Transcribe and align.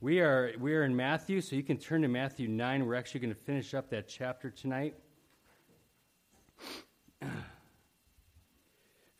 we 0.00 0.20
are 0.20 0.52
we 0.60 0.74
are 0.74 0.84
in 0.84 0.94
Matthew, 0.94 1.40
so 1.40 1.56
you 1.56 1.64
can 1.64 1.76
turn 1.76 2.02
to 2.02 2.08
Matthew 2.08 2.46
nine. 2.46 2.86
We're 2.86 2.94
actually 2.94 3.20
going 3.20 3.34
to 3.34 3.40
finish 3.40 3.74
up 3.74 3.90
that 3.90 4.06
chapter 4.06 4.48
tonight. 4.48 4.94
If 7.20 7.28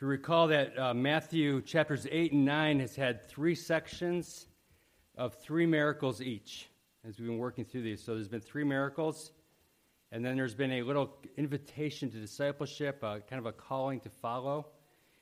you 0.03 0.06
recall 0.06 0.46
that 0.46 0.79
uh, 0.79 0.95
Matthew 0.95 1.61
chapters 1.62 2.06
8 2.09 2.30
and 2.30 2.45
9 2.45 2.79
has 2.79 2.95
had 2.95 3.29
three 3.29 3.56
sections 3.56 4.46
of 5.17 5.35
three 5.35 5.67
miracles 5.67 6.22
each 6.22 6.69
as 7.05 7.19
we've 7.19 7.27
been 7.27 7.39
working 7.39 7.65
through 7.65 7.83
these. 7.83 8.05
So 8.05 8.15
there's 8.15 8.29
been 8.29 8.41
three 8.41 8.63
miracles, 8.63 9.33
and 10.13 10.25
then 10.25 10.37
there's 10.37 10.55
been 10.55 10.71
a 10.71 10.83
little 10.83 11.17
invitation 11.37 12.09
to 12.13 12.21
discipleship, 12.21 13.03
uh, 13.03 13.19
kind 13.29 13.41
of 13.41 13.47
a 13.47 13.53
calling 13.53 13.99
to 14.01 14.11
follow. 14.11 14.69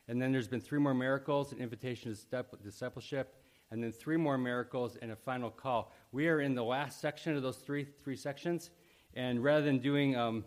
And 0.08 0.20
then 0.20 0.30
there's 0.30 0.48
been 0.48 0.60
three 0.60 0.78
more 0.78 0.92
miracles, 0.92 1.52
an 1.52 1.58
invitation 1.58 2.14
to 2.14 2.56
discipleship, 2.62 3.34
and 3.70 3.82
then 3.82 3.92
three 3.92 4.16
more 4.16 4.38
miracles 4.38 4.96
and 5.00 5.10
a 5.10 5.16
final 5.16 5.50
call. 5.50 5.92
We 6.12 6.28
are 6.28 6.40
in 6.40 6.54
the 6.54 6.64
last 6.64 7.00
section 7.00 7.36
of 7.36 7.42
those 7.42 7.56
three 7.56 7.86
three 8.02 8.16
sections, 8.16 8.70
and 9.14 9.42
rather 9.42 9.64
than 9.64 9.78
doing 9.78 10.16
um, 10.16 10.44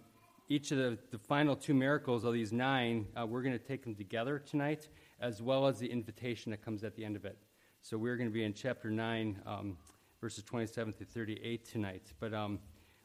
each 0.48 0.71
of 0.71 0.77
the, 0.77 0.98
the 1.11 1.17
final 1.17 1.55
two 1.55 1.73
miracles 1.73 2.23
of 2.23 2.34
these 2.34 2.52
nine, 2.52 3.08
uh, 3.20 3.25
we're 3.25 3.44
going 3.44 3.58
to 3.58 3.63
take 3.63 3.84
them 3.84 3.95
together 3.95 4.39
tonight, 4.39 4.89
as 5.21 5.41
well 5.41 5.67
as 5.67 5.77
the 5.77 5.88
invitation 5.88 6.49
that 6.52 6.63
comes 6.63 6.84
at 6.84 6.95
the 6.95 7.05
end 7.05 7.16
of 7.16 7.23
it. 7.25 7.38
So 7.81 7.97
we're 7.97 8.17
going 8.17 8.30
to 8.30 8.34
be 8.34 8.44
in 8.44 8.53
chapter 8.53 8.89
nine, 8.89 9.39
um, 9.45 9.77
verses 10.20 10.44
27 10.44 10.94
to 10.94 11.05
38 11.05 11.66
tonight. 11.66 12.13
But 12.20 12.33
um, 12.33 12.59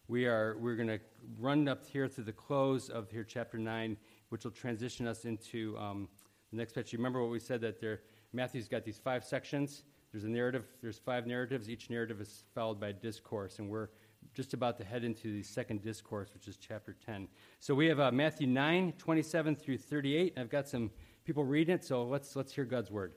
we 0.08 0.26
are 0.26 0.56
we're 0.58 0.76
going 0.76 0.88
to 0.88 1.00
run 1.38 1.68
up 1.68 1.86
here 1.86 2.08
to 2.08 2.22
the 2.22 2.32
close 2.32 2.88
of 2.88 3.10
here 3.10 3.24
chapter 3.24 3.58
nine, 3.58 3.96
which 4.30 4.44
will 4.44 4.50
transition 4.50 5.06
us 5.06 5.24
into 5.24 5.76
um, 5.78 6.08
the 6.50 6.56
next. 6.56 6.76
You 6.92 6.98
remember 6.98 7.22
what 7.22 7.30
we 7.30 7.40
said 7.40 7.60
that 7.60 7.80
there 7.80 8.00
Matthew's 8.32 8.68
got 8.68 8.84
these 8.84 8.98
five 8.98 9.24
sections. 9.24 9.84
There's 10.14 10.22
a 10.22 10.28
narrative, 10.28 10.64
there's 10.80 10.96
five 10.96 11.26
narratives. 11.26 11.68
Each 11.68 11.90
narrative 11.90 12.20
is 12.20 12.44
followed 12.54 12.78
by 12.78 12.90
a 12.90 12.92
discourse, 12.92 13.58
and 13.58 13.68
we're 13.68 13.88
just 14.32 14.54
about 14.54 14.78
to 14.78 14.84
head 14.84 15.02
into 15.02 15.32
the 15.32 15.42
second 15.42 15.82
discourse, 15.82 16.28
which 16.34 16.46
is 16.46 16.56
chapter 16.56 16.94
10. 17.04 17.26
So 17.58 17.74
we 17.74 17.86
have 17.86 17.98
uh, 17.98 18.12
Matthew 18.12 18.46
9, 18.46 18.92
27 18.96 19.56
through 19.56 19.78
38. 19.78 20.34
I've 20.36 20.48
got 20.48 20.68
some 20.68 20.92
people 21.24 21.42
reading 21.42 21.74
it, 21.74 21.84
so 21.84 22.04
let's, 22.04 22.36
let's 22.36 22.52
hear 22.52 22.64
God's 22.64 22.92
word. 22.92 23.14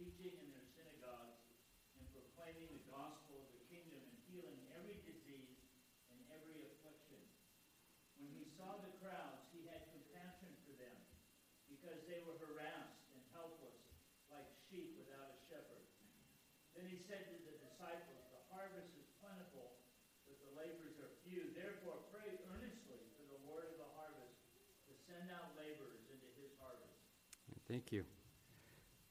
Teaching 0.00 0.32
in 0.40 0.48
their 0.56 0.64
synagogues 0.72 1.44
and 1.92 2.08
proclaiming 2.16 2.72
the 2.72 2.88
gospel 2.88 3.44
of 3.44 3.52
the 3.52 3.60
kingdom 3.68 4.00
and 4.00 4.16
healing 4.32 4.56
every 4.72 4.96
disease 5.04 5.60
and 6.08 6.16
every 6.32 6.64
affliction. 6.72 7.20
When 8.16 8.32
he 8.32 8.48
saw 8.56 8.80
the 8.80 8.96
crowds, 8.96 9.44
he 9.52 9.68
had 9.68 9.92
compassion 9.92 10.56
for 10.64 10.72
them 10.80 10.96
because 11.68 12.00
they 12.08 12.24
were 12.24 12.40
harassed 12.40 13.12
and 13.12 13.20
helpless 13.36 13.76
like 14.32 14.48
sheep 14.72 14.96
without 14.96 15.36
a 15.36 15.38
shepherd. 15.52 15.84
Then 16.72 16.88
he 16.88 16.96
said 17.04 17.28
to 17.28 17.36
the 17.44 17.60
disciples, 17.60 18.24
The 18.32 18.40
harvest 18.48 18.96
is 18.96 19.04
plentiful, 19.20 19.84
but 20.24 20.40
the 20.40 20.56
laborers 20.56 20.96
are 20.96 21.12
few. 21.28 21.52
Therefore, 21.52 22.08
pray 22.08 22.40
earnestly 22.48 23.04
for 23.20 23.28
the 23.28 23.40
Lord 23.44 23.68
of 23.68 23.76
the 23.76 23.90
harvest 24.00 24.32
to 24.88 24.96
send 25.04 25.28
out 25.28 25.52
laborers 25.60 26.08
into 26.08 26.28
his 26.40 26.56
harvest. 26.56 27.00
Thank 27.70 27.92
you. 27.92 28.02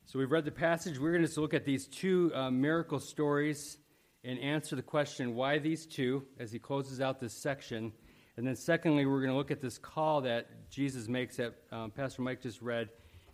So 0.05 0.19
we've 0.19 0.29
read 0.29 0.43
the 0.43 0.51
passage. 0.51 0.99
We're 0.99 1.13
going 1.13 1.25
to 1.25 1.39
look 1.39 1.53
at 1.53 1.63
these 1.63 1.87
two 1.87 2.29
uh, 2.35 2.51
miracle 2.51 2.99
stories 2.99 3.77
and 4.25 4.37
answer 4.37 4.75
the 4.75 4.81
question, 4.81 5.33
why 5.33 5.59
these 5.59 5.85
two, 5.85 6.25
as 6.37 6.51
he 6.51 6.59
closes 6.59 6.99
out 6.99 7.21
this 7.21 7.31
section. 7.31 7.93
And 8.35 8.45
then, 8.45 8.57
secondly, 8.57 9.05
we're 9.05 9.21
going 9.21 9.31
to 9.31 9.37
look 9.37 9.49
at 9.49 9.61
this 9.61 9.77
call 9.77 10.19
that 10.21 10.69
Jesus 10.69 11.07
makes 11.07 11.37
that 11.37 11.53
um, 11.71 11.89
Pastor 11.91 12.21
Mike 12.21 12.41
just 12.41 12.61
read 12.61 12.89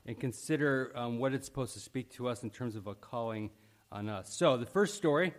and 0.06 0.20
consider 0.20 0.92
um, 0.94 1.18
what 1.18 1.34
it's 1.34 1.48
supposed 1.48 1.74
to 1.74 1.80
speak 1.80 2.12
to 2.12 2.28
us 2.28 2.44
in 2.44 2.52
terms 2.52 2.76
of 2.76 2.86
a 2.86 2.94
calling 2.94 3.50
on 3.92 4.08
us. 4.08 4.32
So, 4.32 4.58
the 4.58 4.68
first 4.68 4.94
story, 4.94 5.34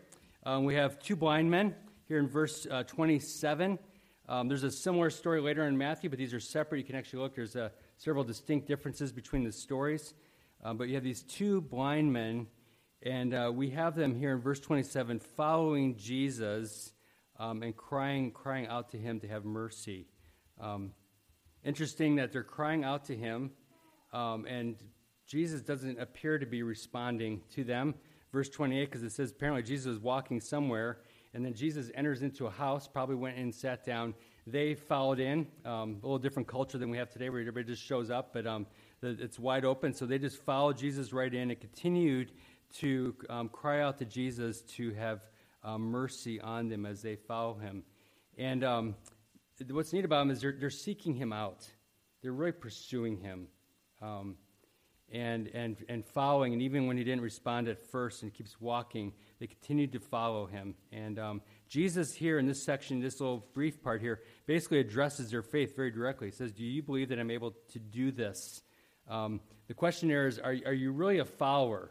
um, 0.44 0.64
we 0.64 0.74
have 0.74 0.98
two 0.98 1.14
blind 1.14 1.48
men 1.48 1.76
here 2.08 2.18
in 2.18 2.26
verse 2.26 2.66
uh, 2.68 2.82
27. 2.82 3.78
Um, 4.28 4.48
there's 4.48 4.64
a 4.64 4.70
similar 4.72 5.10
story 5.10 5.40
later 5.40 5.68
in 5.68 5.78
Matthew, 5.78 6.10
but 6.10 6.18
these 6.18 6.34
are 6.34 6.40
separate. 6.40 6.78
You 6.78 6.84
can 6.84 6.96
actually 6.96 7.20
look, 7.20 7.36
there's 7.36 7.54
uh, 7.54 7.68
several 7.96 8.24
distinct 8.24 8.66
differences 8.66 9.12
between 9.12 9.44
the 9.44 9.52
stories. 9.52 10.14
Um, 10.62 10.76
but 10.76 10.88
you 10.88 10.94
have 10.94 11.04
these 11.04 11.22
two 11.22 11.60
blind 11.60 12.12
men, 12.12 12.46
and 13.02 13.34
uh, 13.34 13.50
we 13.54 13.70
have 13.70 13.94
them 13.94 14.14
here 14.14 14.32
in 14.32 14.40
verse 14.40 14.60
27 14.60 15.20
following 15.20 15.96
Jesus 15.96 16.92
um, 17.38 17.62
and 17.62 17.76
crying, 17.76 18.30
crying 18.30 18.66
out 18.66 18.90
to 18.90 18.98
him 18.98 19.20
to 19.20 19.28
have 19.28 19.44
mercy. 19.44 20.06
Um, 20.60 20.92
interesting 21.64 22.16
that 22.16 22.32
they're 22.32 22.42
crying 22.42 22.84
out 22.84 23.04
to 23.06 23.16
him, 23.16 23.50
um, 24.12 24.46
and 24.46 24.76
Jesus 25.26 25.60
doesn't 25.60 25.98
appear 25.98 26.38
to 26.38 26.46
be 26.46 26.62
responding 26.62 27.42
to 27.54 27.64
them. 27.64 27.94
Verse 28.32 28.48
28, 28.48 28.84
because 28.86 29.02
it 29.02 29.12
says 29.12 29.30
apparently 29.30 29.62
Jesus 29.62 29.86
was 29.86 29.98
walking 29.98 30.40
somewhere, 30.40 30.98
and 31.34 31.44
then 31.44 31.54
Jesus 31.54 31.90
enters 31.94 32.22
into 32.22 32.46
a 32.46 32.50
house, 32.50 32.88
probably 32.88 33.16
went 33.16 33.36
in 33.36 33.44
and 33.44 33.54
sat 33.54 33.84
down. 33.84 34.14
They 34.48 34.74
followed 34.74 35.18
in, 35.18 35.48
um, 35.64 35.98
a 36.02 36.06
little 36.06 36.20
different 36.20 36.46
culture 36.46 36.78
than 36.78 36.88
we 36.88 36.98
have 36.98 37.10
today, 37.10 37.28
where 37.30 37.40
everybody 37.40 37.66
just 37.66 37.82
shows 37.82 38.10
up, 38.10 38.32
but 38.32 38.46
um, 38.46 38.66
it's 39.02 39.40
wide 39.40 39.64
open. 39.64 39.92
So 39.92 40.06
they 40.06 40.18
just 40.18 40.40
followed 40.44 40.78
Jesus 40.78 41.12
right 41.12 41.32
in 41.32 41.50
and 41.50 41.60
continued 41.60 42.30
to 42.74 43.16
um, 43.28 43.48
cry 43.48 43.80
out 43.80 43.98
to 43.98 44.04
Jesus 44.04 44.62
to 44.62 44.92
have 44.94 45.20
um, 45.64 45.82
mercy 45.90 46.40
on 46.40 46.68
them 46.68 46.86
as 46.86 47.02
they 47.02 47.16
follow 47.16 47.54
him. 47.54 47.82
And 48.38 48.62
um, 48.62 48.94
what's 49.68 49.92
neat 49.92 50.04
about 50.04 50.20
them 50.20 50.30
is 50.30 50.40
they're, 50.40 50.56
they're 50.58 50.70
seeking 50.70 51.14
him 51.14 51.32
out. 51.32 51.68
They're 52.22 52.32
really 52.32 52.52
pursuing 52.52 53.16
him 53.16 53.48
um, 54.00 54.36
and, 55.12 55.48
and, 55.48 55.76
and 55.88 56.04
following. 56.04 56.52
And 56.52 56.62
even 56.62 56.86
when 56.86 56.96
he 56.96 57.02
didn't 57.02 57.22
respond 57.22 57.66
at 57.66 57.84
first 57.84 58.22
and 58.22 58.32
keeps 58.32 58.60
walking, 58.60 59.12
they 59.40 59.46
continued 59.48 59.92
to 59.92 60.00
follow 60.00 60.46
him. 60.46 60.76
And 60.92 61.18
um, 61.18 61.42
Jesus, 61.68 62.14
here 62.14 62.38
in 62.38 62.46
this 62.46 62.62
section, 62.62 63.00
this 63.00 63.20
little 63.20 63.44
brief 63.52 63.82
part 63.82 64.00
here, 64.00 64.20
basically 64.46 64.78
addresses 64.80 65.30
their 65.30 65.42
faith 65.42 65.74
very 65.74 65.90
directly. 65.90 66.28
He 66.28 66.32
says, 66.32 66.52
Do 66.52 66.64
you 66.64 66.82
believe 66.82 67.08
that 67.08 67.18
I'm 67.18 67.30
able 67.30 67.54
to 67.72 67.78
do 67.78 68.12
this? 68.12 68.62
Um, 69.08 69.40
the 69.68 69.74
question 69.74 70.08
there 70.08 70.26
is 70.26 70.38
are, 70.38 70.56
are 70.64 70.72
you 70.72 70.92
really 70.92 71.18
a 71.18 71.24
follower? 71.24 71.90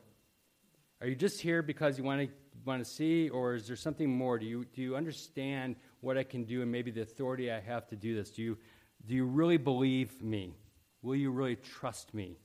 Are 1.02 1.08
you 1.08 1.16
just 1.16 1.42
here 1.42 1.62
because 1.62 1.98
you 1.98 2.04
want 2.04 2.22
to, 2.22 2.30
want 2.66 2.84
to 2.84 2.90
see, 2.90 3.30
or 3.30 3.56
is 3.56 3.68
there 3.68 3.76
something 3.76 4.10
more? 4.10 4.40
Do 4.40 4.46
you, 4.46 4.66
do 4.74 4.82
you 4.82 4.96
understand 4.96 5.76
what 6.00 6.18
I 6.18 6.24
can 6.24 6.46
do 6.46 6.62
and 6.62 6.72
maybe 6.72 6.90
the 6.90 7.02
authority 7.02 7.52
I 7.52 7.60
have 7.60 7.88
to 7.90 7.96
do 7.96 8.16
this? 8.16 8.32
Do 8.32 8.42
you, 8.42 8.58
do 9.06 9.14
you 9.14 9.26
really 9.26 9.58
believe 9.58 10.22
me? 10.22 10.56
Will 11.02 11.16
you 11.16 11.32
really 11.32 11.58
trust 11.58 12.14
me? 12.14 12.38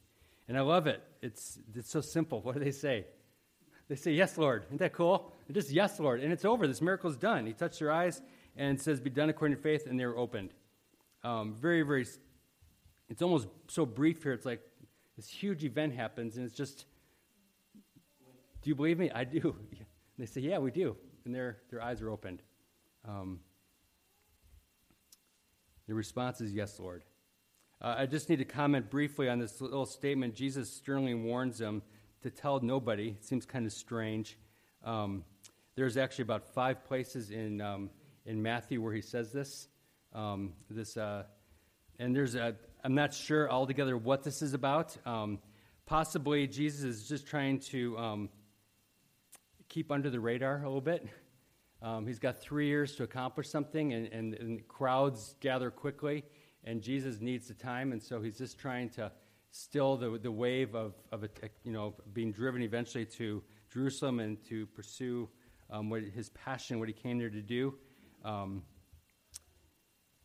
And 0.48 0.58
I 0.58 0.62
love 0.62 0.88
it. 0.88 1.00
It's, 1.22 1.60
it's 1.74 1.90
so 1.90 2.00
simple. 2.00 2.40
What 2.44 2.54
do 2.54 2.60
they 2.60 2.72
say? 2.72 3.06
They 3.90 3.96
say, 3.96 4.12
Yes, 4.12 4.38
Lord. 4.38 4.62
Isn't 4.66 4.78
that 4.78 4.92
cool? 4.92 5.32
And 5.48 5.54
just, 5.54 5.70
Yes, 5.72 5.98
Lord. 5.98 6.22
And 6.22 6.32
it's 6.32 6.44
over. 6.44 6.66
This 6.68 6.80
miracle's 6.80 7.16
done. 7.16 7.44
He 7.44 7.52
touched 7.52 7.80
their 7.80 7.90
eyes 7.90 8.22
and 8.56 8.80
says, 8.80 9.00
Be 9.00 9.10
done 9.10 9.28
according 9.28 9.56
to 9.56 9.62
faith, 9.62 9.88
and 9.88 9.98
they're 9.98 10.16
opened. 10.16 10.54
Um, 11.24 11.54
very, 11.54 11.82
very 11.82 12.06
it's 13.08 13.20
almost 13.20 13.48
so 13.66 13.84
brief 13.84 14.22
here. 14.22 14.32
It's 14.32 14.46
like 14.46 14.60
this 15.16 15.28
huge 15.28 15.64
event 15.64 15.92
happens, 15.92 16.36
and 16.36 16.46
it's 16.46 16.54
just, 16.54 16.86
do 18.62 18.70
you 18.70 18.76
believe 18.76 18.96
me? 18.96 19.10
I 19.10 19.24
do. 19.24 19.56
And 19.72 19.86
they 20.18 20.26
say, 20.26 20.40
yeah, 20.40 20.58
we 20.58 20.70
do. 20.70 20.96
And 21.24 21.34
their, 21.34 21.58
their 21.70 21.82
eyes 21.82 22.00
are 22.00 22.10
opened. 22.10 22.42
Um, 23.06 23.40
the 25.88 25.94
response 25.94 26.40
is, 26.40 26.54
yes, 26.54 26.78
Lord. 26.78 27.02
Uh, 27.82 27.96
I 27.98 28.06
just 28.06 28.28
need 28.28 28.38
to 28.38 28.44
comment 28.44 28.88
briefly 28.88 29.28
on 29.28 29.40
this 29.40 29.60
little 29.60 29.86
statement. 29.86 30.34
Jesus 30.34 30.72
sternly 30.72 31.14
warns 31.14 31.58
them 31.58 31.82
to 32.22 32.30
tell 32.30 32.60
nobody. 32.60 33.10
It 33.10 33.24
seems 33.24 33.46
kind 33.46 33.66
of 33.66 33.72
strange. 33.72 34.38
Um, 34.84 35.24
there's 35.74 35.96
actually 35.96 36.22
about 36.22 36.46
five 36.54 36.84
places 36.84 37.30
in, 37.30 37.60
um, 37.60 37.90
in 38.26 38.42
Matthew 38.42 38.82
where 38.82 38.92
he 38.92 39.00
says 39.00 39.32
this. 39.32 39.68
Um, 40.12 40.52
this, 40.68 40.96
uh, 40.96 41.24
and 41.98 42.14
there's 42.14 42.34
a, 42.34 42.56
I'm 42.82 42.94
not 42.94 43.14
sure 43.14 43.50
altogether 43.50 43.96
what 43.96 44.24
this 44.24 44.42
is 44.42 44.54
about. 44.54 44.96
Um, 45.06 45.38
possibly 45.86 46.46
Jesus 46.46 46.82
is 46.82 47.08
just 47.08 47.26
trying 47.26 47.60
to 47.70 47.96
um, 47.98 48.28
keep 49.68 49.90
under 49.90 50.10
the 50.10 50.20
radar 50.20 50.56
a 50.56 50.64
little 50.64 50.80
bit. 50.80 51.06
Um, 51.82 52.06
he's 52.06 52.18
got 52.18 52.38
three 52.38 52.66
years 52.66 52.96
to 52.96 53.04
accomplish 53.04 53.48
something, 53.48 53.92
and, 53.94 54.06
and, 54.08 54.34
and, 54.34 54.68
crowds 54.68 55.34
gather 55.40 55.70
quickly, 55.70 56.24
and 56.62 56.82
Jesus 56.82 57.22
needs 57.22 57.48
the 57.48 57.54
time, 57.54 57.92
and 57.92 58.02
so 58.02 58.20
he's 58.20 58.36
just 58.36 58.58
trying 58.58 58.90
to 58.90 59.10
still 59.50 59.96
the, 59.96 60.18
the 60.18 60.30
wave 60.30 60.74
of, 60.74 60.94
of 61.12 61.24
a, 61.24 61.28
you 61.64 61.72
know, 61.72 61.94
being 62.12 62.32
driven 62.32 62.62
eventually 62.62 63.04
to 63.04 63.42
Jerusalem 63.72 64.20
and 64.20 64.42
to 64.44 64.66
pursue 64.66 65.28
um, 65.70 65.90
what 65.90 66.02
his 66.02 66.30
passion, 66.30 66.78
what 66.78 66.88
he 66.88 66.94
came 66.94 67.18
there 67.18 67.30
to 67.30 67.42
do. 67.42 67.74
Um, 68.24 68.62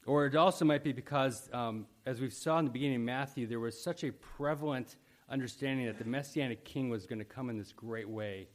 or 0.06 0.26
it 0.26 0.36
also 0.36 0.66
might 0.66 0.84
be 0.84 0.92
because, 0.92 1.50
um, 1.52 1.88
as 2.06 2.22
we 2.22 2.30
saw 2.30 2.60
in 2.60 2.66
the 2.66 2.72
beginning 2.72 2.98
of 2.98 3.02
Matthew, 3.02 3.48
there 3.48 3.60
was 3.60 3.82
such 3.82 4.04
a 4.04 4.12
prevalent 4.12 4.98
understanding 5.30 5.88
that 5.88 5.98
the 5.98 6.06
Messianic 6.06 6.64
king 6.64 6.90
was 6.90 7.08
going 7.08 7.20
to 7.20 7.26
come 7.26 7.50
in 7.50 7.58
this 7.58 7.72
great 7.72 8.08
way. 8.08 8.48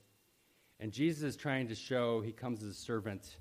And 0.78 0.93
Jesus 0.93 1.22
is 1.22 1.37
trying 1.37 1.69
to 1.69 1.75
show 1.75 2.20
he 2.20 2.32
comes 2.32 2.62
as 2.62 2.70
a 2.70 2.75
servant 2.75 3.38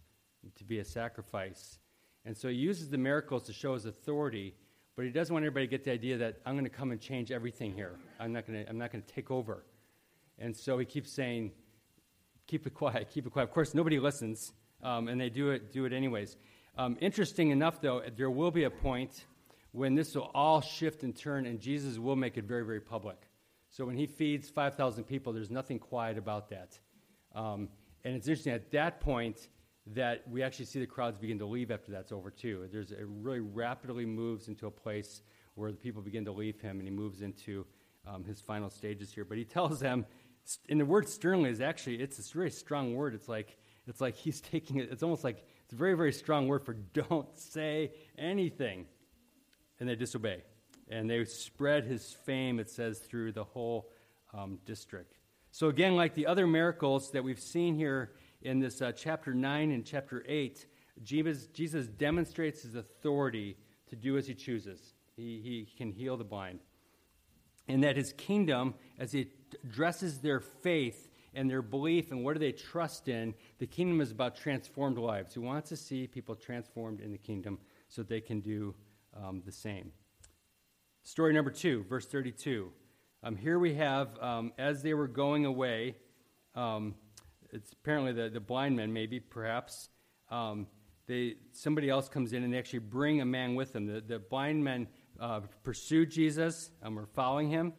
to 0.56 0.64
be 0.64 0.80
a 0.80 0.86
sacrifice. 0.86 1.78
And 2.26 2.36
so 2.36 2.48
he 2.50 2.56
uses 2.56 2.90
the 2.90 2.98
miracles 2.98 3.44
to 3.44 3.54
show 3.54 3.76
his 3.76 3.86
authority, 3.86 4.56
but 5.00 5.06
he 5.06 5.14
doesn't 5.14 5.34
want 5.34 5.46
everybody 5.46 5.66
to 5.66 5.72
get 5.72 5.86
the 5.86 5.92
idea 5.94 6.18
that 6.18 6.42
I'm 6.46 6.56
going 6.56 6.66
to 6.66 6.70
come 6.70 6.92
and 6.92 7.00
change 7.00 7.32
everything 7.32 7.74
here. 7.74 7.94
I'm 8.20 8.34
not 8.34 8.46
going 8.46 8.66
to, 8.66 8.70
I'm 8.70 8.78
not 8.78 8.92
going 8.92 9.02
to 9.02 9.14
take 9.14 9.32
over. 9.32 9.64
And 10.38 10.54
so 10.54 10.78
he 10.78 10.84
keeps 10.84 11.10
saying, 11.10 11.54
keep 12.48 12.68
it 12.68 12.74
quiet, 12.74 13.08
keep 13.10 13.26
it 13.26 13.30
quiet. 13.30 13.48
Of 13.48 13.54
course, 13.54 13.74
nobody 13.74 13.98
listens, 13.98 14.52
um, 14.84 15.08
and 15.08 15.22
they 15.22 15.30
do 15.30 15.52
it, 15.52 15.72
do 15.72 15.86
it 15.86 15.94
anyways. 15.94 16.36
Um, 16.78 16.98
interesting 17.00 17.52
enough, 17.52 17.80
though, 17.80 18.02
there 18.18 18.30
will 18.30 18.52
be 18.52 18.66
a 18.66 18.70
point 18.70 19.24
when 19.72 19.96
this 19.96 20.16
will 20.16 20.32
all 20.36 20.60
shift 20.60 21.04
and 21.04 21.16
turn, 21.16 21.46
and 21.46 21.62
Jesus 21.62 21.98
will 21.98 22.18
make 22.18 22.36
it 22.36 22.44
very, 22.44 22.66
very 22.66 22.82
public. 22.82 23.22
So 23.70 23.86
when 23.86 23.96
he 23.96 24.06
feeds 24.06 24.50
5,000 24.50 25.06
people, 25.06 25.32
there's 25.32 25.50
nothing 25.50 25.80
quiet 25.80 26.18
about 26.18 26.50
that. 26.50 26.78
Um, 27.34 27.70
and 28.04 28.18
it's 28.18 28.28
interesting 28.28 28.52
at 28.52 28.70
that 28.72 29.00
point 29.00 29.48
that 29.96 30.28
we 30.30 30.44
actually 30.44 30.66
see 30.66 30.80
the 30.80 30.86
crowds 30.86 31.18
begin 31.18 31.40
to 31.40 31.46
leave 31.46 31.72
after 31.72 31.92
that's 31.92 32.12
over 32.12 32.30
too. 32.30 32.68
There's 32.72 32.92
it 32.92 33.06
really 33.08 33.40
rapidly 33.40 34.06
moves 34.06 34.48
into 34.48 34.68
a 34.68 34.72
place 34.72 35.22
where 35.56 35.72
the 35.72 35.78
people 35.78 36.02
begin 36.02 36.26
to 36.26 36.32
leave 36.32 36.60
him, 36.60 36.80
and 36.80 36.88
he 36.88 36.94
moves 36.94 37.22
into 37.22 37.66
um, 38.08 38.24
his 38.24 38.40
final 38.40 38.70
stages 38.70 39.12
here. 39.12 39.26
But 39.26 39.38
he 39.38 39.44
tells 39.46 39.80
them, 39.80 40.06
and 40.70 40.80
the 40.80 40.86
word 40.86 41.08
sternly 41.08 41.50
is 41.50 41.62
actually 41.62 41.96
it's 41.96 42.20
a 42.20 42.34
very 42.34 42.52
strong 42.52 42.94
word. 42.94 43.14
It's 43.14 43.28
like 43.28 43.58
it's 43.88 44.02
like 44.02 44.16
he's 44.16 44.42
taking 44.52 44.78
it. 44.78 44.90
It's 44.92 45.04
almost 45.04 45.24
like 45.24 45.44
it's 45.64 45.74
a 45.74 45.78
very 45.78 45.96
very 45.96 46.14
strong 46.14 46.48
word 46.48 46.64
for 46.64 46.74
don't 46.94 47.38
say 47.38 47.92
anything, 48.18 48.86
and 49.80 49.90
they 49.90 49.96
disobey, 49.96 50.44
and 50.88 51.10
they 51.10 51.26
spread 51.26 51.86
his 51.86 52.16
fame. 52.26 52.60
It 52.60 52.70
says 52.70 53.00
through 53.00 53.32
the 53.32 53.44
whole 53.44 53.90
um, 54.34 54.60
district. 54.66 55.16
So 55.52 55.68
again, 55.70 55.96
like 55.96 56.14
the 56.14 56.28
other 56.28 56.46
miracles 56.46 57.12
that 57.12 57.24
we've 57.24 57.40
seen 57.40 57.74
here 57.74 58.12
in 58.42 58.60
this 58.60 58.82
uh, 58.82 58.92
chapter 58.92 59.34
9 59.34 59.72
and 59.72 59.86
chapter 59.86 60.24
8, 60.28 60.66
Jesus, 61.04 61.48
Jesus 61.48 61.88
demonstrates 61.88 62.64
his 62.64 62.76
authority 62.76 63.58
to 63.88 63.96
do 63.96 64.18
as 64.18 64.28
he 64.28 64.34
chooses. 64.34 64.94
He, 65.16 65.42
he 65.44 65.68
can 65.78 65.92
heal 65.92 66.18
the 66.18 66.24
blind. 66.24 66.60
And 67.68 67.84
that 67.84 67.98
his 67.98 68.14
kingdom, 68.14 68.76
as 68.98 69.12
he 69.12 69.28
addresses 69.64 70.20
their 70.20 70.40
faith 70.40 71.10
and 71.34 71.50
their 71.50 71.62
belief 71.62 72.12
and 72.12 72.24
what 72.24 72.34
do 72.34 72.40
they 72.40 72.52
trust 72.52 73.08
in, 73.08 73.36
the 73.60 73.68
kingdom 73.68 74.02
is 74.02 74.12
about 74.12 74.36
transformed 74.36 74.98
lives. 74.98 75.34
He 75.34 75.40
wants 75.40 75.70
to 75.70 75.78
see 75.78 76.08
people 76.08 76.36
transformed 76.36 77.02
in 77.02 77.12
the 77.12 77.18
kingdom 77.18 77.60
so 77.88 78.02
they 78.02 78.22
can 78.22 78.40
do 78.40 78.74
um, 79.16 79.42
the 79.46 79.52
same. 79.52 79.92
Story 81.04 81.34
number 81.34 81.52
two, 81.52 81.84
verse 81.84 82.06
32. 82.08 82.72
Um, 83.22 83.36
here 83.36 83.60
we 83.60 83.76
have, 83.76 84.18
um, 84.22 84.54
as 84.58 84.82
they 84.82 84.94
were 84.94 85.08
going 85.08 85.46
away, 85.46 85.96
um, 86.56 86.96
it's 87.52 87.72
apparently 87.74 88.14
the, 88.14 88.30
the 88.30 88.40
blind 88.40 88.76
men, 88.76 88.94
maybe, 88.94 89.20
perhaps. 89.20 89.90
Um, 90.30 90.68
they, 91.08 91.36
somebody 91.52 91.90
else 91.90 92.08
comes 92.08 92.34
in 92.34 92.44
and 92.44 92.54
they 92.54 92.58
actually 92.58 92.80
bring 92.80 93.22
a 93.22 93.26
man 93.26 93.56
with 93.56 93.74
them. 93.74 93.88
The, 93.88 94.02
the 94.02 94.20
blind 94.20 94.64
men 94.64 94.88
uh, 95.20 95.42
pursue 95.64 96.06
Jesus 96.06 96.70
and 96.82 96.96
were 96.96 97.08
following 97.08 97.50
him. 97.50 97.74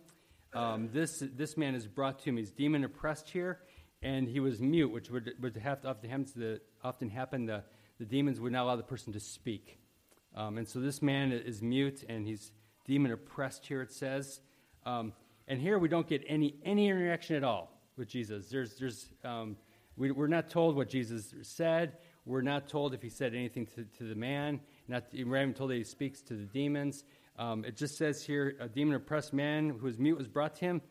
Um, 0.52 0.88
this, 0.92 1.22
this 1.36 1.56
man 1.56 1.76
is 1.76 1.86
brought 1.86 2.18
to 2.20 2.30
him. 2.30 2.36
He's 2.36 2.50
demon 2.50 2.82
oppressed 2.82 3.30
here, 3.30 3.60
and 4.02 4.28
he 4.28 4.40
was 4.40 4.60
mute, 4.60 4.90
which 4.90 5.08
would, 5.10 5.32
would 5.40 5.56
have 5.58 5.82
to 5.82 5.88
often. 5.88 6.26
The, 6.34 6.60
often 6.82 7.08
happen 7.08 7.46
the, 7.46 7.62
the 8.00 8.04
demons 8.04 8.40
would 8.40 8.50
not 8.50 8.64
allow 8.64 8.74
the 8.74 8.82
person 8.82 9.12
to 9.12 9.20
speak. 9.20 9.78
Um, 10.34 10.58
and 10.58 10.66
so 10.66 10.80
this 10.80 11.00
man 11.00 11.30
is 11.30 11.62
mute, 11.62 12.04
and 12.08 12.26
he's 12.26 12.50
demon 12.84 13.12
oppressed 13.12 13.66
here, 13.66 13.80
it 13.82 13.92
says. 13.92 14.40
Um, 14.84 15.12
and 15.46 15.60
here 15.60 15.78
we 15.78 15.88
don't 15.88 16.08
get 16.08 16.24
any, 16.26 16.56
any 16.64 16.88
interaction 16.88 17.36
at 17.36 17.44
all 17.44 17.79
with 18.00 18.08
Jesus. 18.08 18.48
There's, 18.48 18.74
there's, 18.74 19.10
um, 19.24 19.56
we, 19.96 20.10
are 20.10 20.26
not 20.26 20.50
told 20.50 20.74
what 20.74 20.88
Jesus 20.88 21.32
said. 21.42 21.98
We're 22.26 22.42
not 22.42 22.68
told 22.68 22.94
if 22.94 23.02
he 23.02 23.08
said 23.08 23.34
anything 23.34 23.66
to, 23.76 23.84
to 23.98 24.04
the 24.04 24.16
man. 24.16 24.58
Not, 24.88 25.04
we're 25.12 25.40
even 25.40 25.54
told 25.54 25.70
that 25.70 25.76
he 25.76 25.84
speaks 25.84 26.20
to 26.22 26.34
the 26.34 26.46
demons. 26.46 27.04
Um, 27.38 27.64
it 27.64 27.76
just 27.76 27.96
says 27.96 28.24
here, 28.24 28.56
a 28.58 28.68
demon 28.68 28.96
oppressed 28.96 29.32
man 29.32 29.70
who 29.70 29.84
was 29.84 29.98
mute 29.98 30.18
was 30.18 30.26
brought 30.26 30.56
to 30.56 30.64
him. 30.64 30.82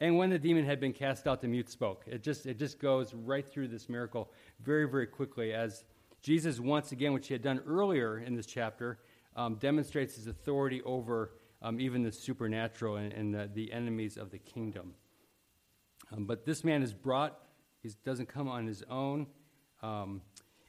And 0.00 0.16
when 0.16 0.30
the 0.30 0.38
demon 0.38 0.64
had 0.64 0.78
been 0.78 0.92
cast 0.92 1.26
out, 1.26 1.40
the 1.40 1.48
mute 1.48 1.68
spoke. 1.68 2.04
It 2.06 2.22
just, 2.22 2.46
it 2.46 2.58
just 2.58 2.78
goes 2.78 3.12
right 3.12 3.46
through 3.46 3.68
this 3.68 3.88
miracle 3.88 4.30
very, 4.60 4.88
very 4.88 5.06
quickly 5.08 5.52
as 5.52 5.84
Jesus, 6.22 6.60
once 6.60 6.92
again, 6.92 7.12
which 7.12 7.28
he 7.28 7.34
had 7.34 7.42
done 7.42 7.60
earlier 7.66 8.18
in 8.18 8.36
this 8.36 8.46
chapter, 8.46 8.98
um, 9.34 9.56
demonstrates 9.56 10.14
his 10.16 10.26
authority 10.26 10.82
over 10.82 11.32
um, 11.62 11.80
even 11.80 12.02
the 12.02 12.12
supernatural 12.12 12.96
and, 12.96 13.12
and 13.12 13.34
the, 13.34 13.50
the, 13.52 13.72
enemies 13.72 14.16
of 14.16 14.30
the 14.30 14.38
kingdom. 14.38 14.94
Um, 16.12 16.24
but 16.24 16.44
this 16.44 16.64
man 16.64 16.82
is 16.82 16.92
brought, 16.92 17.38
he 17.82 17.90
doesn't 18.04 18.28
come 18.28 18.48
on 18.48 18.66
his 18.66 18.82
own. 18.90 19.26
Um, 19.82 20.22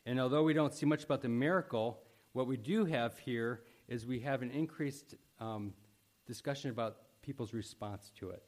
and 0.05 0.19
although 0.19 0.43
we 0.43 0.53
don't 0.53 0.73
see 0.73 0.85
much 0.85 1.03
about 1.03 1.21
the 1.21 1.29
miracle, 1.29 1.99
what 2.33 2.47
we 2.47 2.57
do 2.57 2.85
have 2.85 3.17
here 3.19 3.61
is 3.87 4.05
we 4.05 4.19
have 4.19 4.41
an 4.41 4.51
increased 4.51 5.15
um, 5.39 5.73
discussion 6.25 6.69
about 6.69 6.97
people's 7.21 7.53
response 7.53 8.11
to 8.19 8.29
it. 8.29 8.43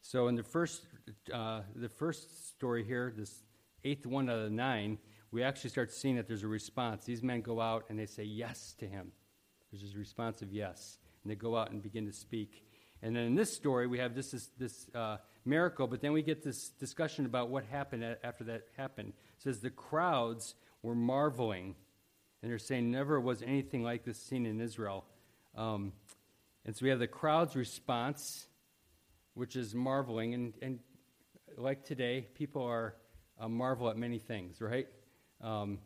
So 0.00 0.28
in 0.28 0.36
the 0.36 0.42
first, 0.42 0.86
uh, 1.32 1.62
the 1.74 1.88
first 1.88 2.48
story 2.48 2.84
here, 2.84 3.12
this 3.16 3.42
eighth 3.84 4.06
one 4.06 4.30
out 4.30 4.38
of 4.38 4.44
the 4.44 4.50
nine, 4.50 4.98
we 5.30 5.42
actually 5.42 5.70
start 5.70 5.92
seeing 5.92 6.16
that 6.16 6.26
there's 6.26 6.44
a 6.44 6.48
response. 6.48 7.04
These 7.04 7.22
men 7.22 7.42
go 7.42 7.60
out 7.60 7.84
and 7.90 7.98
they 7.98 8.06
say 8.06 8.22
yes 8.22 8.74
to 8.78 8.86
him. 8.86 9.12
There's 9.70 9.82
this 9.82 9.94
response 9.96 10.40
of 10.40 10.50
yes, 10.52 10.98
and 11.22 11.30
they 11.30 11.36
go 11.36 11.56
out 11.56 11.70
and 11.70 11.82
begin 11.82 12.06
to 12.06 12.12
speak. 12.12 12.64
And 13.02 13.14
then 13.14 13.24
in 13.24 13.34
this 13.34 13.54
story, 13.54 13.86
we 13.86 13.98
have 13.98 14.14
this, 14.14 14.32
this, 14.32 14.48
this 14.58 14.86
uh, 14.94 15.18
miracle, 15.44 15.86
but 15.86 16.00
then 16.00 16.12
we 16.12 16.22
get 16.22 16.42
this 16.42 16.70
discussion 16.70 17.26
about 17.26 17.48
what 17.48 17.64
happened 17.64 18.04
after 18.22 18.44
that 18.44 18.62
happened. 18.76 19.12
It 19.36 19.42
says 19.42 19.60
the 19.60 19.70
crowds 19.70 20.54
were 20.82 20.94
marveling 20.94 21.74
and 22.42 22.50
they're 22.50 22.58
saying 22.58 22.90
never 22.90 23.20
was 23.20 23.42
anything 23.42 23.82
like 23.82 24.04
this 24.04 24.18
seen 24.18 24.46
in 24.46 24.60
Israel. 24.60 25.04
Um, 25.56 25.92
and 26.64 26.76
so 26.76 26.84
we 26.84 26.90
have 26.90 27.00
the 27.00 27.08
crowd's 27.08 27.56
response, 27.56 28.46
which 29.34 29.56
is 29.56 29.74
marveling. 29.74 30.34
And, 30.34 30.54
and 30.62 30.78
like 31.56 31.84
today, 31.84 32.28
people 32.34 32.62
are 32.62 32.94
uh, 33.40 33.48
marvel 33.48 33.88
at 33.90 33.96
many 33.96 34.18
things, 34.18 34.60
right? 34.60 34.86
Um, 35.40 35.78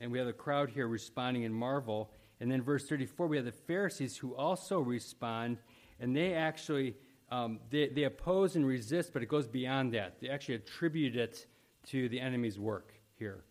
and 0.00 0.10
we 0.10 0.18
have 0.18 0.26
the 0.26 0.32
crowd 0.32 0.70
here 0.70 0.88
responding 0.88 1.44
in 1.44 1.52
marvel. 1.52 2.10
And 2.40 2.50
then 2.50 2.62
verse 2.62 2.86
34, 2.88 3.26
we 3.26 3.36
have 3.36 3.46
the 3.46 3.52
Pharisees 3.52 4.16
who 4.16 4.34
also 4.34 4.80
respond, 4.80 5.58
and 6.00 6.16
they 6.16 6.34
actually 6.34 6.96
um, 7.30 7.60
they, 7.70 7.88
they 7.88 8.04
oppose 8.04 8.56
and 8.56 8.66
resist, 8.66 9.12
but 9.12 9.22
it 9.22 9.28
goes 9.28 9.46
beyond 9.46 9.94
that. 9.94 10.20
They 10.20 10.28
actually 10.28 10.56
attribute 10.56 11.16
it 11.16 11.46
to 11.86 12.08
the 12.08 12.20
enemy's 12.20 12.58
work 12.58 12.92
here. 13.18 13.44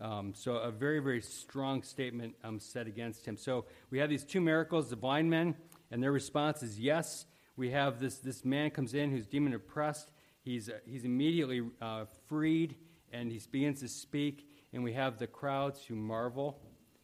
Um, 0.00 0.34
so 0.34 0.56
a 0.56 0.70
very, 0.70 0.98
very 0.98 1.22
strong 1.22 1.82
statement 1.82 2.34
um, 2.44 2.58
set 2.58 2.86
against 2.86 3.26
him. 3.26 3.36
So 3.36 3.66
we 3.90 3.98
have 4.00 4.10
these 4.10 4.24
two 4.24 4.40
miracles, 4.40 4.90
the 4.90 4.96
blind 4.96 5.30
men, 5.30 5.54
and 5.90 6.02
their 6.02 6.12
response 6.12 6.62
is 6.62 6.78
yes. 6.78 7.26
We 7.56 7.70
have 7.70 8.00
this, 8.00 8.18
this 8.18 8.44
man 8.44 8.70
comes 8.70 8.94
in 8.94 9.10
who's 9.10 9.26
demon 9.26 9.54
oppressed. 9.54 10.10
He's, 10.44 10.68
uh, 10.68 10.78
he's 10.84 11.04
immediately 11.04 11.62
uh, 11.80 12.06
freed, 12.26 12.76
and 13.12 13.30
he 13.30 13.40
begins 13.50 13.80
to 13.80 13.88
speak. 13.88 14.46
And 14.72 14.82
we 14.82 14.92
have 14.94 15.18
the 15.18 15.26
crowds 15.26 15.84
who 15.84 15.94
marvel, 15.94 16.60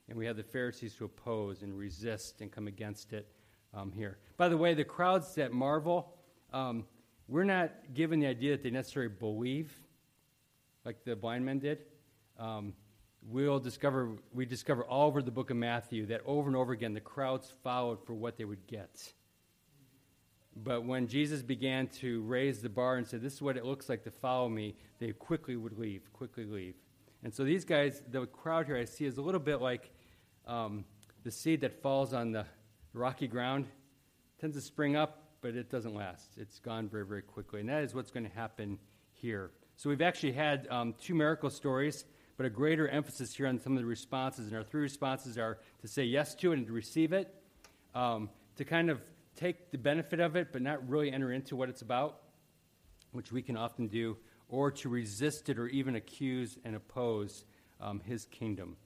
and 0.09 0.19
we 0.19 0.27
have 0.27 0.37
the 0.37 0.43
Pharisees 0.43 0.95
who 0.95 1.05
oppose 1.05 1.63
and 1.63 1.79
resist 1.79 2.41
and 2.41 2.51
come 2.51 2.67
against 2.67 3.13
it 3.13 3.29
um, 3.75 3.93
here. 3.93 4.19
By 4.37 4.49
the 4.49 4.57
way, 4.57 4.75
the 4.75 4.85
crowds 4.85 5.35
that 5.35 5.53
marvel, 5.53 6.15
um, 6.53 6.85
we're 7.27 7.45
not 7.45 7.73
given 7.95 8.21
the 8.21 8.27
idea 8.27 8.53
that 8.53 8.63
they 8.63 8.71
necessarily 8.71 9.13
believe 9.13 9.73
like 10.85 11.05
the 11.05 11.15
blind 11.15 11.45
men 11.45 11.59
did. 11.59 11.81
Um, 12.39 12.73
we'll 13.23 13.61
discover, 13.61 14.17
we 14.33 14.47
discover 14.47 14.85
all 14.85 15.07
over 15.07 15.23
the 15.23 15.31
book 15.31 15.51
of 15.51 15.57
Matthew 15.57 16.07
that 16.07 16.23
over 16.25 16.49
and 16.49 16.57
over 16.57 16.73
again 16.73 16.95
the 16.95 17.01
crowds 17.01 17.53
followed 17.63 18.05
for 18.07 18.15
what 18.15 18.37
they 18.39 18.45
would 18.45 18.67
get. 18.67 19.13
But 20.57 20.85
when 20.85 21.07
Jesus 21.07 21.43
began 21.43 21.89
to 22.01 22.23
raise 22.23 22.63
the 22.63 22.69
bar 22.69 22.97
and 22.97 23.07
said, 23.07 23.23
This 23.23 23.35
is 23.35 23.43
what 23.43 23.57
it 23.57 23.65
looks 23.65 23.89
like 23.89 24.03
to 24.05 24.11
follow 24.11 24.49
me, 24.49 24.75
they 24.99 25.13
quickly 25.13 25.57
would 25.57 25.79
leave, 25.79 26.13
quickly 26.13 26.45
leave. 26.45 26.75
And 27.23 27.33
so 27.33 27.45
these 27.45 27.65
guys, 27.65 28.03
the 28.11 28.27
crowd 28.27 28.67
here 28.67 28.77
I 28.77 28.85
see 28.85 29.05
is 29.05 29.19
a 29.19 29.23
little 29.23 29.41
bit 29.41 29.61
like 29.61 29.91
um, 30.47 30.85
the 31.23 31.31
seed 31.31 31.61
that 31.61 31.83
falls 31.83 32.15
on 32.15 32.33
the 32.33 32.47
rocky 32.93 33.27
ground 33.27 33.67
tends 34.41 34.57
to 34.57 34.63
spring 34.63 34.97
up, 34.97 35.23
but 35.41 35.55
it 35.55 35.71
doesn't 35.71 35.95
last. 35.95 36.33
It's 36.37 36.59
gone 36.59 36.89
very, 36.89 37.07
very 37.07 37.23
quickly. 37.23 37.61
And 37.61 37.69
that 37.69 37.83
is 37.83 37.95
what's 37.95 38.11
going 38.11 38.29
to 38.29 38.35
happen 38.35 38.79
here. 39.13 39.51
So 39.77 39.89
we've 39.89 40.03
actually 40.03 40.33
had 40.33 40.67
um, 40.71 40.95
two 41.01 41.15
miracle 41.15 41.51
stories, 41.51 42.05
but 42.37 42.47
a 42.47 42.51
greater 42.51 42.89
emphasis 42.89 43.35
here 43.35 43.47
on 43.47 43.59
some 43.59 43.77
of 43.77 43.83
the 43.83 43.87
responses. 43.87 44.49
And 44.49 44.57
our 44.57 44.65
three 44.65 44.83
responses 44.83 45.39
are 45.39 45.59
to 45.81 45.89
say 45.89 46.05
yes 46.05 46.35
to 46.37 46.53
it 46.53 46.59
and 46.59 46.67
to 46.67 46.73
receive 46.73 47.13
it, 47.13 47.35
um, 47.95 48.31
to 48.57 48.65
kind 48.65 48.91
of 48.91 49.01
take 49.37 49.71
the 49.71 49.79
benefit 49.79 50.19
of 50.19 50.35
it, 50.35 50.49
but 50.53 50.63
not 50.63 50.89
really 50.89 51.13
enter 51.13 51.33
into 51.33 51.55
what 51.55 51.69
it's 51.69 51.83
about, 51.83 52.21
which 53.13 53.31
we 53.31 53.43
can 53.43 53.57
often 53.57 53.87
do, 53.87 54.17
or 54.49 54.71
to 54.71 54.89
resist 54.89 55.49
it 55.49 55.59
or 55.59 55.69
even 55.69 55.95
accuse 55.95 56.59
and 56.65 56.75
oppose 56.75 57.45
um, 57.81 58.01
his 58.01 58.25
kingdom. 58.27 58.77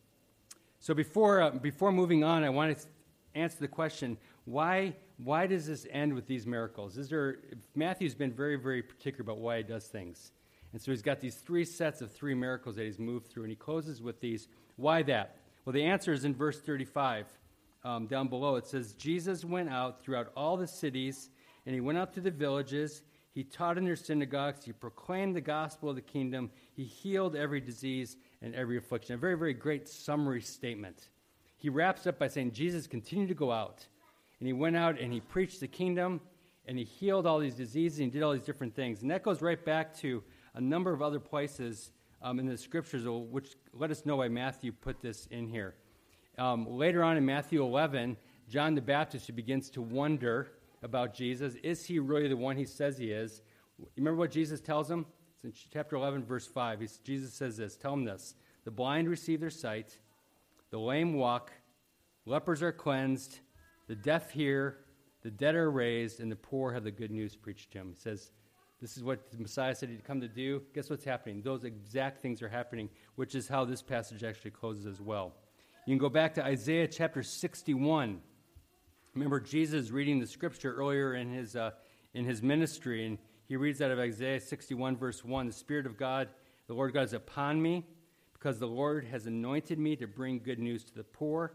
So 0.81 0.95
before, 0.95 1.41
uh, 1.41 1.51
before 1.51 1.93
moving 1.93 2.25
on, 2.25 2.45
I 2.45 2.51
want 2.51 2.77
to 2.77 2.87
answer 3.35 3.59
the 3.61 3.69
question 3.69 4.17
why, 4.45 4.95
why 5.23 5.47
does 5.47 5.67
this 5.67 5.87
end 5.91 6.15
with 6.15 6.27
these 6.27 6.47
miracles? 6.47 6.99
Is 6.99 7.09
there, 7.09 7.37
Matthew's 7.75 8.15
been 8.15 8.33
very, 8.33 8.57
very 8.57 8.83
particular 8.83 9.23
about 9.23 9.39
why 9.39 9.59
he 9.59 9.63
does 9.63 9.87
things. 9.87 10.33
And 10.73 10.81
so 10.81 10.91
he's 10.91 11.03
got 11.03 11.21
these 11.21 11.37
three 11.37 11.65
sets 11.65 12.01
of 12.01 12.11
three 12.11 12.35
miracles 12.35 12.77
that 12.77 12.85
he's 12.85 12.99
moved 12.99 13.29
through, 13.29 13.45
and 13.45 13.51
he 13.51 13.57
closes 13.57 14.01
with 14.01 14.21
these. 14.21 14.49
Why 14.77 15.03
that? 15.05 15.37
Well, 15.65 15.75
the 15.75 15.85
answer 15.85 16.13
is 16.13 16.25
in 16.25 16.35
verse 16.35 16.59
35. 16.61 17.27
Um, 17.85 18.07
down 18.07 18.29
below, 18.29 18.57
it 18.57 18.67
says, 18.67 18.95
Jesus 18.95 19.45
went 19.45 19.69
out 19.69 20.01
throughout 20.01 20.33
all 20.37 20.57
the 20.57 20.67
cities, 20.67 21.31
and 21.67 21.75
he 21.75 21.81
went 21.81 21.99
out 21.99 22.15
to 22.15 22.21
the 22.21 22.31
villages. 22.31 23.03
He 23.35 23.45
taught 23.45 23.77
in 23.77 23.85
their 23.85 23.97
synagogues. 23.97 24.65
He 24.65 24.73
proclaimed 24.73 25.37
the 25.37 25.41
gospel 25.41 25.91
of 25.91 25.97
the 25.97 26.03
kingdom. 26.03 26.51
He 26.75 26.85
healed 26.85 27.37
every 27.37 27.61
disease 27.61 28.17
and 28.41 28.55
every 28.55 28.79
affliction. 28.79 29.15
A 29.15 29.19
very, 29.19 29.37
very 29.37 29.55
great 29.55 29.89
summary 29.89 30.43
statement. 30.43 31.09
He 31.63 31.69
wraps 31.69 32.09
up 32.09 32.19
by 32.19 32.27
saying, 32.27 32.51
Jesus 32.51 32.89
continued 32.89 33.29
to 33.29 33.37
go 33.37 33.53
out. 33.53 33.87
And 34.41 34.49
he 34.49 34.53
went 34.53 34.75
out 34.75 34.99
and 34.99 35.13
he 35.13 35.21
preached 35.21 35.61
the 35.61 35.69
kingdom, 35.69 36.21
and 36.67 36.77
he 36.77 36.83
healed 36.83 37.25
all 37.25 37.39
these 37.39 37.55
diseases, 37.55 38.01
and 38.01 38.07
he 38.07 38.11
did 38.11 38.25
all 38.25 38.33
these 38.33 38.43
different 38.43 38.75
things. 38.75 39.03
And 39.03 39.11
that 39.13 39.23
goes 39.23 39.41
right 39.41 39.65
back 39.65 39.97
to 39.99 40.25
a 40.55 40.61
number 40.61 40.93
of 40.93 41.03
other 41.03 41.21
places 41.21 41.93
um, 42.21 42.41
in 42.41 42.47
the 42.47 42.59
scriptures, 42.59 43.05
which 43.07 43.55
let 43.73 43.93
us 43.93 44.05
know 44.05 44.17
why 44.17 44.27
Matthew 44.27 44.73
put 44.73 45.01
this 45.01 45.29
in 45.31 45.47
here. 45.47 45.77
Um, 46.37 46.67
later 46.69 47.05
on 47.05 47.17
in 47.17 47.25
Matthew 47.25 47.63
11, 47.63 48.17
John 48.49 48.75
the 48.75 48.81
Baptist 48.81 49.33
begins 49.37 49.71
to 49.71 49.83
wonder 49.83 50.49
about 50.83 51.15
Jesus. 51.15 51.55
Is 51.63 51.85
he 51.85 52.01
really 52.01 52.27
the 52.27 52.37
one 52.37 52.57
he 52.57 52.65
says 52.65 52.99
he 52.99 53.13
is? 53.13 53.41
Remember 53.97 54.19
what 54.19 54.33
Jesus 54.33 54.61
tells 54.61 54.91
him? 54.91 55.07
It's 55.37 55.45
in 55.45 55.53
chapter 55.73 55.95
11, 55.95 56.25
verse 56.25 56.49
5. 56.49 56.81
He's, 56.81 56.99
Jesus 56.99 57.33
says 57.33 57.57
this 57.57 57.77
Tell 57.77 57.93
him 57.93 58.05
this 58.05 58.35
The 58.65 58.73
blind 58.73 59.09
receive 59.09 59.39
their 59.39 59.49
sight, 59.49 59.99
the 60.73 60.81
lame 60.81 61.13
walk, 61.13 61.53
lepers 62.25 62.63
are 62.63 62.73
cleansed, 62.73 63.39
the 63.89 63.95
deaf 63.95 64.31
hear, 64.31 64.79
the 65.23 65.31
dead 65.31 65.55
are 65.55 65.71
raised, 65.71 66.19
and 66.19 66.33
the 66.33 66.37
poor 66.37 66.73
have 66.73 66.83
the 66.83 66.91
good 66.91 67.11
news 67.11 67.37
preached 67.37 67.71
to 67.73 67.79
them. 67.79 67.91
He 67.91 67.95
says, 67.95 68.33
This 68.81 68.97
is 68.97 69.05
what 69.05 69.31
the 69.31 69.39
Messiah 69.39 69.75
said 69.75 69.91
he'd 69.91 70.03
come 70.03 70.21
to 70.23 70.29
do. 70.29 70.63
Guess 70.75 70.89
what's 70.89 71.05
happening? 71.05 71.43
Those 71.43 71.65
exact 71.65 72.23
things 72.23 72.41
are 72.41 72.49
happening, 72.49 72.89
which 73.17 73.35
is 73.35 73.47
how 73.47 73.67
this 73.67 73.83
passage 73.83 74.25
actually 74.25 74.53
closes 74.53 74.87
as 74.87 75.01
well. 75.01 75.35
You 75.87 75.93
can 75.93 75.99
go 75.99 76.09
back 76.09 76.33
to 76.35 76.45
Isaiah 76.45 76.89
chapter 76.89 77.23
61. 77.23 78.21
Remember, 79.15 79.41
Jesus 79.41 79.91
reading 79.91 80.21
the 80.21 80.27
scripture 80.27 80.75
earlier 80.75 81.15
in 81.15 81.31
his, 81.31 81.55
uh, 81.55 81.73
in 82.15 82.25
his 82.25 82.43
ministry, 82.43 83.05
and 83.05 83.19
he 83.47 83.57
reads 83.57 83.83
out 83.83 83.91
of 83.91 83.99
Isaiah 83.99 84.41
61, 84.41 84.97
verse 84.97 85.23
1 85.23 85.49
The 85.49 85.53
Spirit 85.53 85.85
of 85.85 85.99
God, 85.99 86.31
the 86.67 86.73
Lord 86.73 86.95
God, 86.95 87.03
is 87.03 87.13
upon 87.13 87.61
me, 87.61 87.85
because 88.43 88.59
the 88.59 88.67
Lord 88.67 89.05
has 89.05 89.27
anointed 89.27 89.79
me 89.79 89.95
to 89.95 90.09
bring 90.09 90.41
good 90.41 90.59
news 90.59 90.83
to 90.83 90.95
the 90.97 91.05
poor. 91.05 91.55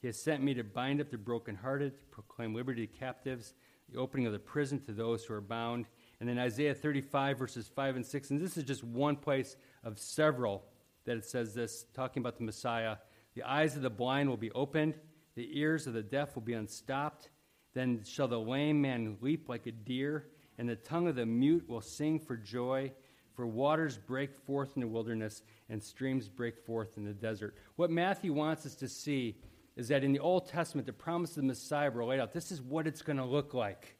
He 0.00 0.08
has 0.08 0.20
sent 0.20 0.42
me 0.42 0.52
to 0.54 0.64
bind 0.64 1.00
up 1.00 1.08
the 1.08 1.16
brokenhearted, 1.16 1.96
to 2.00 2.06
proclaim 2.06 2.52
liberty 2.52 2.88
to 2.88 2.92
captives, 2.92 3.54
the 3.88 4.00
opening 4.00 4.26
of 4.26 4.32
the 4.32 4.40
prison 4.40 4.80
to 4.80 4.92
those 4.92 5.24
who 5.24 5.34
are 5.34 5.40
bound. 5.40 5.86
And 6.18 6.28
then 6.28 6.40
Isaiah 6.40 6.74
35, 6.74 7.38
verses 7.38 7.68
5 7.68 7.94
and 7.94 8.04
6. 8.04 8.30
And 8.30 8.40
this 8.40 8.56
is 8.56 8.64
just 8.64 8.82
one 8.82 9.14
place 9.14 9.54
of 9.84 9.96
several 9.96 10.64
that 11.04 11.16
it 11.16 11.24
says 11.24 11.54
this, 11.54 11.86
talking 11.94 12.20
about 12.20 12.38
the 12.38 12.44
Messiah 12.44 12.96
the 13.36 13.44
eyes 13.44 13.76
of 13.76 13.82
the 13.82 13.90
blind 13.90 14.28
will 14.28 14.36
be 14.36 14.50
opened, 14.52 14.94
the 15.36 15.58
ears 15.58 15.86
of 15.86 15.92
the 15.92 16.02
deaf 16.02 16.34
will 16.34 16.42
be 16.42 16.54
unstopped. 16.54 17.30
Then 17.74 18.02
shall 18.04 18.28
the 18.28 18.40
lame 18.40 18.80
man 18.80 19.18
leap 19.20 19.48
like 19.48 19.66
a 19.66 19.72
deer, 19.72 20.28
and 20.58 20.68
the 20.68 20.76
tongue 20.76 21.08
of 21.08 21.16
the 21.16 21.26
mute 21.26 21.68
will 21.68 21.80
sing 21.80 22.20
for 22.20 22.36
joy. 22.36 22.92
For 23.34 23.46
waters 23.46 23.98
break 23.98 24.30
forth 24.46 24.70
in 24.76 24.80
the 24.80 24.88
wilderness, 24.88 25.42
and 25.68 25.82
streams 25.82 26.28
break 26.28 26.56
forth 26.64 26.96
in 26.96 27.04
the 27.04 27.12
desert. 27.12 27.56
What 27.76 27.90
Matthew 27.90 28.32
wants 28.32 28.64
us 28.64 28.76
to 28.76 28.88
see 28.88 29.36
is 29.76 29.88
that 29.88 30.04
in 30.04 30.12
the 30.12 30.20
Old 30.20 30.46
Testament, 30.46 30.86
the 30.86 30.92
promise 30.92 31.30
of 31.30 31.36
the 31.36 31.42
Messiah 31.42 31.90
were 31.90 32.04
laid 32.04 32.20
out. 32.20 32.32
This 32.32 32.52
is 32.52 32.62
what 32.62 32.86
it's 32.86 33.02
going 33.02 33.16
to 33.16 33.24
look 33.24 33.52
like. 33.54 33.96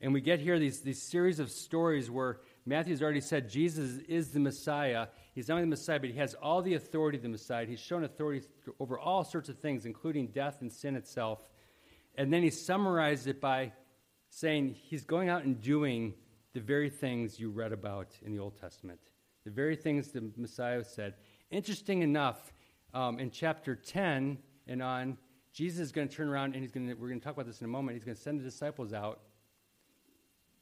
And 0.00 0.12
we 0.12 0.20
get 0.20 0.40
here 0.40 0.58
these, 0.58 0.80
these 0.80 1.02
series 1.02 1.40
of 1.40 1.50
stories 1.50 2.10
where 2.10 2.40
Matthew's 2.66 3.02
already 3.02 3.20
said 3.20 3.48
Jesus 3.48 3.98
is 4.08 4.30
the 4.30 4.40
Messiah. 4.40 5.08
He's 5.34 5.48
not 5.48 5.54
only 5.54 5.64
the 5.64 5.70
Messiah, 5.70 5.98
but 5.98 6.10
he 6.10 6.18
has 6.18 6.34
all 6.34 6.62
the 6.62 6.74
authority 6.74 7.16
of 7.16 7.22
the 7.22 7.30
Messiah. 7.30 7.66
He's 7.66 7.80
shown 7.80 8.04
authority 8.04 8.46
over 8.78 8.98
all 8.98 9.24
sorts 9.24 9.48
of 9.48 9.58
things, 9.58 9.86
including 9.86 10.28
death 10.28 10.58
and 10.60 10.70
sin 10.70 10.94
itself. 10.94 11.40
And 12.16 12.32
then 12.32 12.42
he 12.42 12.50
summarized 12.50 13.26
it 13.26 13.40
by 13.40 13.72
saying 14.30 14.76
he's 14.82 15.04
going 15.04 15.28
out 15.28 15.44
and 15.44 15.60
doing 15.60 16.14
the 16.54 16.60
very 16.60 16.90
things 16.90 17.38
you 17.38 17.50
read 17.50 17.72
about 17.72 18.08
in 18.24 18.32
the 18.32 18.38
Old 18.38 18.58
Testament, 18.58 19.00
the 19.44 19.50
very 19.50 19.76
things 19.76 20.08
the 20.08 20.30
Messiah 20.36 20.84
said. 20.84 21.14
Interesting 21.50 22.02
enough, 22.02 22.52
um, 22.94 23.18
in 23.18 23.30
chapter 23.30 23.74
10 23.74 24.38
and 24.66 24.82
on, 24.82 25.16
Jesus 25.52 25.80
is 25.80 25.92
going 25.92 26.08
to 26.08 26.14
turn 26.14 26.28
around 26.28 26.54
and 26.54 26.62
he's 26.62 26.72
going 26.72 26.86
to, 26.88 26.94
we're 26.94 27.08
going 27.08 27.20
to 27.20 27.24
talk 27.24 27.34
about 27.34 27.46
this 27.46 27.60
in 27.60 27.64
a 27.64 27.68
moment. 27.68 27.96
He's 27.96 28.04
going 28.04 28.16
to 28.16 28.22
send 28.22 28.40
the 28.40 28.44
disciples 28.44 28.92
out 28.92 29.20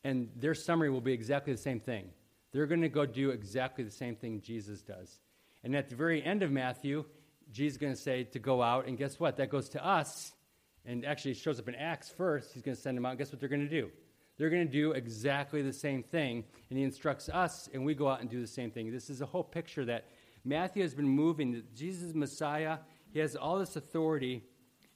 and 0.06 0.28
their 0.36 0.54
summary 0.54 0.88
will 0.88 1.00
be 1.00 1.12
exactly 1.12 1.52
the 1.52 1.60
same 1.60 1.80
thing. 1.80 2.08
They're 2.52 2.68
going 2.68 2.82
to 2.82 2.88
go 2.88 3.06
do 3.06 3.30
exactly 3.30 3.82
the 3.82 3.90
same 3.90 4.14
thing 4.14 4.40
Jesus 4.40 4.80
does. 4.80 5.18
And 5.64 5.74
at 5.74 5.88
the 5.88 5.96
very 5.96 6.22
end 6.22 6.44
of 6.44 6.52
Matthew, 6.52 7.04
Jesus 7.50 7.74
is 7.74 7.78
going 7.78 7.92
to 7.92 8.00
say 8.00 8.22
to 8.22 8.38
go 8.38 8.62
out, 8.62 8.86
and 8.86 8.96
guess 8.96 9.18
what? 9.18 9.36
That 9.38 9.50
goes 9.50 9.68
to 9.70 9.84
us, 9.84 10.32
and 10.84 11.04
actually 11.04 11.34
shows 11.34 11.58
up 11.58 11.66
in 11.66 11.74
Acts 11.74 12.08
first. 12.08 12.52
He's 12.52 12.62
going 12.62 12.76
to 12.76 12.80
send 12.80 12.96
them 12.96 13.04
out. 13.04 13.18
Guess 13.18 13.32
what 13.32 13.40
they're 13.40 13.48
going 13.48 13.68
to 13.68 13.68
do? 13.68 13.90
They're 14.38 14.50
going 14.50 14.66
to 14.66 14.72
do 14.72 14.92
exactly 14.92 15.62
the 15.62 15.72
same 15.72 16.02
thing, 16.02 16.44
and 16.68 16.78
he 16.78 16.84
instructs 16.84 17.28
us, 17.28 17.68
and 17.72 17.84
we 17.84 17.94
go 17.94 18.08
out 18.08 18.20
and 18.20 18.28
do 18.28 18.40
the 18.40 18.46
same 18.46 18.70
thing. 18.70 18.92
This 18.92 19.08
is 19.08 19.22
a 19.22 19.26
whole 19.26 19.44
picture 19.44 19.84
that 19.86 20.06
Matthew 20.44 20.82
has 20.82 20.94
been 20.94 21.08
moving. 21.08 21.62
Jesus 21.74 22.14
Messiah. 22.14 22.78
He 23.12 23.18
has 23.20 23.34
all 23.34 23.58
this 23.58 23.76
authority, 23.76 24.42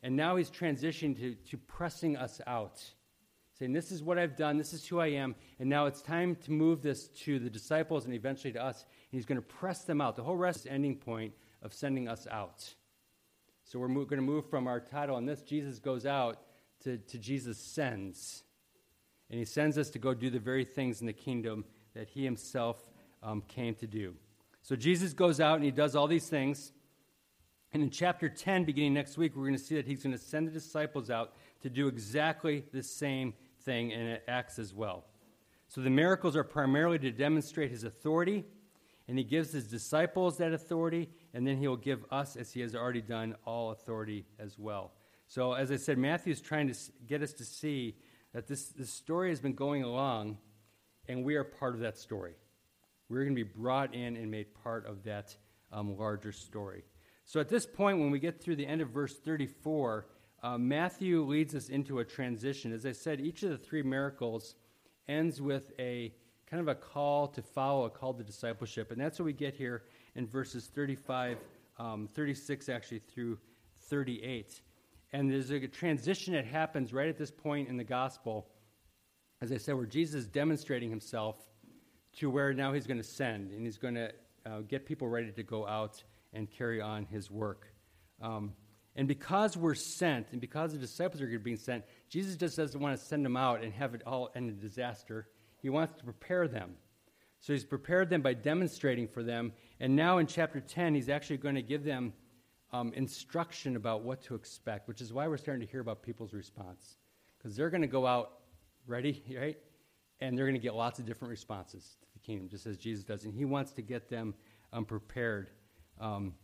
and 0.02 0.14
now 0.14 0.36
he's 0.36 0.50
transitioning 0.50 1.18
to, 1.18 1.34
to 1.50 1.56
pressing 1.56 2.16
us 2.16 2.40
out 2.46 2.82
saying, 3.60 3.72
This 3.74 3.92
is 3.92 4.02
what 4.02 4.18
I've 4.18 4.36
done, 4.36 4.56
this 4.56 4.72
is 4.72 4.86
who 4.86 4.98
I 4.98 5.08
am, 5.08 5.36
and 5.60 5.68
now 5.68 5.86
it's 5.86 6.02
time 6.02 6.34
to 6.44 6.50
move 6.50 6.82
this 6.82 7.08
to 7.08 7.38
the 7.38 7.50
disciples 7.50 8.06
and 8.06 8.14
eventually 8.14 8.52
to 8.54 8.64
us. 8.64 8.84
And 9.12 9.18
he's 9.18 9.26
going 9.26 9.40
to 9.40 9.46
press 9.46 9.84
them 9.84 10.00
out. 10.00 10.16
The 10.16 10.22
whole 10.22 10.36
rest 10.36 10.60
is 10.60 10.66
ending 10.66 10.96
point 10.96 11.34
of 11.62 11.74
sending 11.74 12.08
us 12.08 12.26
out. 12.30 12.74
So 13.64 13.78
we're 13.78 13.88
mo- 13.88 14.04
going 14.04 14.16
to 14.16 14.26
move 14.26 14.48
from 14.48 14.66
our 14.66 14.80
title 14.80 15.14
on 15.14 15.26
this, 15.26 15.42
Jesus 15.42 15.78
goes 15.78 16.06
out, 16.06 16.38
to, 16.84 16.96
to 16.96 17.18
Jesus 17.18 17.58
sends. 17.58 18.42
And 19.30 19.38
he 19.38 19.44
sends 19.44 19.78
us 19.78 19.90
to 19.90 19.98
go 19.98 20.12
do 20.12 20.28
the 20.28 20.38
very 20.38 20.64
things 20.64 21.00
in 21.00 21.06
the 21.06 21.12
kingdom 21.12 21.64
that 21.94 22.08
he 22.08 22.24
himself 22.24 22.84
um, 23.22 23.42
came 23.42 23.74
to 23.76 23.86
do. 23.86 24.14
So 24.62 24.76
Jesus 24.76 25.12
goes 25.12 25.40
out 25.40 25.56
and 25.56 25.64
he 25.64 25.70
does 25.70 25.96
all 25.96 26.06
these 26.06 26.28
things. 26.28 26.72
And 27.72 27.82
in 27.82 27.90
chapter 27.90 28.28
10, 28.28 28.64
beginning 28.64 28.94
next 28.94 29.16
week, 29.16 29.36
we're 29.36 29.44
going 29.44 29.56
to 29.56 29.62
see 29.62 29.76
that 29.76 29.86
he's 29.86 30.02
going 30.02 30.16
to 30.16 30.22
send 30.22 30.48
the 30.48 30.52
disciples 30.52 31.10
out 31.10 31.34
to 31.62 31.70
do 31.70 31.86
exactly 31.86 32.64
the 32.72 32.82
same 32.82 33.34
thing 33.62 33.92
and 33.92 34.08
it 34.08 34.24
acts 34.26 34.58
as 34.58 34.74
well. 34.74 35.04
So 35.68 35.80
the 35.80 35.90
miracles 35.90 36.34
are 36.36 36.42
primarily 36.42 36.98
to 36.98 37.12
demonstrate 37.12 37.70
his 37.70 37.84
authority, 37.84 38.44
and 39.06 39.16
he 39.16 39.22
gives 39.22 39.52
his 39.52 39.68
disciples 39.68 40.38
that 40.38 40.52
authority, 40.52 41.08
and 41.32 41.46
then 41.46 41.58
he 41.58 41.68
will 41.68 41.76
give 41.76 42.04
us, 42.10 42.34
as 42.34 42.50
he 42.50 42.60
has 42.62 42.74
already 42.74 43.00
done, 43.00 43.36
all 43.44 43.70
authority 43.70 44.26
as 44.40 44.58
well. 44.58 44.90
So, 45.28 45.52
as 45.52 45.70
I 45.70 45.76
said, 45.76 45.96
Matthew 45.96 46.32
is 46.32 46.40
trying 46.40 46.66
to 46.66 46.74
get 47.06 47.22
us 47.22 47.32
to 47.34 47.44
see 47.44 47.94
that 48.32 48.46
this, 48.46 48.66
this 48.68 48.90
story 48.90 49.30
has 49.30 49.40
been 49.40 49.54
going 49.54 49.82
along, 49.82 50.38
and 51.08 51.24
we 51.24 51.36
are 51.36 51.44
part 51.44 51.74
of 51.74 51.80
that 51.80 51.98
story. 51.98 52.34
We're 53.08 53.24
going 53.24 53.34
to 53.34 53.44
be 53.44 53.50
brought 53.50 53.94
in 53.94 54.16
and 54.16 54.30
made 54.30 54.54
part 54.62 54.86
of 54.86 55.02
that 55.04 55.34
um, 55.72 55.98
larger 55.98 56.32
story. 56.32 56.84
So, 57.24 57.40
at 57.40 57.48
this 57.48 57.66
point, 57.66 57.98
when 57.98 58.10
we 58.10 58.18
get 58.18 58.40
through 58.40 58.56
the 58.56 58.66
end 58.66 58.80
of 58.80 58.90
verse 58.90 59.16
34, 59.18 60.06
uh, 60.42 60.58
Matthew 60.58 61.22
leads 61.24 61.54
us 61.54 61.68
into 61.68 61.98
a 61.98 62.04
transition. 62.04 62.72
As 62.72 62.86
I 62.86 62.92
said, 62.92 63.20
each 63.20 63.42
of 63.42 63.50
the 63.50 63.58
three 63.58 63.82
miracles 63.82 64.54
ends 65.08 65.40
with 65.40 65.72
a 65.78 66.12
kind 66.46 66.60
of 66.60 66.68
a 66.68 66.74
call 66.74 67.28
to 67.28 67.42
follow, 67.42 67.84
a 67.84 67.90
call 67.90 68.14
to 68.14 68.24
discipleship. 68.24 68.90
And 68.90 69.00
that's 69.00 69.18
what 69.18 69.26
we 69.26 69.32
get 69.32 69.54
here 69.54 69.84
in 70.16 70.26
verses 70.26 70.66
35, 70.74 71.38
um, 71.78 72.08
36 72.12 72.68
actually 72.68 73.00
through 73.00 73.38
38. 73.82 74.60
And 75.12 75.30
there's 75.30 75.50
a 75.50 75.66
transition 75.66 76.34
that 76.34 76.46
happens 76.46 76.92
right 76.92 77.08
at 77.08 77.18
this 77.18 77.30
point 77.30 77.68
in 77.68 77.76
the 77.76 77.84
gospel, 77.84 78.48
as 79.40 79.50
I 79.50 79.56
said, 79.56 79.74
where 79.74 79.86
Jesus 79.86 80.22
is 80.22 80.26
demonstrating 80.26 80.90
himself 80.90 81.36
to 82.18 82.30
where 82.30 82.52
now 82.52 82.72
he's 82.72 82.86
going 82.86 82.98
to 82.98 83.04
send 83.04 83.50
and 83.50 83.64
he's 83.64 83.78
going 83.78 83.94
to 83.94 84.12
uh, 84.46 84.60
get 84.60 84.86
people 84.86 85.08
ready 85.08 85.32
to 85.32 85.42
go 85.42 85.66
out 85.66 86.02
and 86.32 86.50
carry 86.50 86.80
on 86.80 87.06
his 87.06 87.30
work. 87.30 87.66
Um, 88.22 88.52
And 88.96 89.08
because 89.08 89.56
we're 89.56 89.74
sent, 89.74 90.26
and 90.32 90.40
because 90.40 90.72
the 90.72 90.78
disciples 90.78 91.22
are 91.22 91.38
being 91.38 91.56
sent, 91.56 91.84
Jesus 92.08 92.36
just 92.36 92.56
doesn't 92.56 92.80
want 92.80 92.98
to 92.98 93.04
send 93.04 93.24
them 93.24 93.36
out 93.36 93.62
and 93.62 93.72
have 93.72 93.94
it 93.94 94.02
all 94.06 94.30
end 94.34 94.50
in 94.50 94.58
disaster. 94.58 95.28
He 95.62 95.70
wants 95.70 95.94
to 95.98 96.04
prepare 96.04 96.48
them. 96.48 96.74
So 97.40 97.52
he's 97.52 97.64
prepared 97.64 98.10
them 98.10 98.20
by 98.20 98.34
demonstrating 98.34 99.08
for 99.08 99.22
them. 99.22 99.52
And 99.78 99.96
now 99.96 100.18
in 100.18 100.26
chapter 100.26 100.60
10, 100.60 100.94
he's 100.94 101.08
actually 101.08 101.38
going 101.38 101.54
to 101.54 101.62
give 101.62 101.84
them 101.84 102.12
um, 102.72 102.92
instruction 102.94 103.76
about 103.76 104.02
what 104.02 104.22
to 104.22 104.34
expect, 104.34 104.88
which 104.88 105.00
is 105.00 105.12
why 105.12 105.28
we're 105.28 105.36
starting 105.36 105.66
to 105.66 105.70
hear 105.70 105.80
about 105.80 106.02
people's 106.02 106.32
response. 106.32 106.96
Because 107.38 107.56
they're 107.56 107.70
going 107.70 107.82
to 107.82 107.88
go 107.88 108.06
out 108.06 108.32
ready, 108.86 109.22
right? 109.38 109.58
And 110.20 110.36
they're 110.36 110.46
going 110.46 110.54
to 110.54 110.60
get 110.60 110.74
lots 110.74 110.98
of 110.98 111.06
different 111.06 111.30
responses 111.30 111.96
to 112.02 112.08
the 112.12 112.18
kingdom, 112.20 112.48
just 112.48 112.66
as 112.66 112.76
Jesus 112.76 113.04
does. 113.04 113.24
And 113.24 113.34
he 113.34 113.44
wants 113.44 113.72
to 113.72 113.82
get 113.82 114.08
them 114.08 114.34
um, 114.72 114.84
prepared 114.84 115.50
um, 116.00 116.34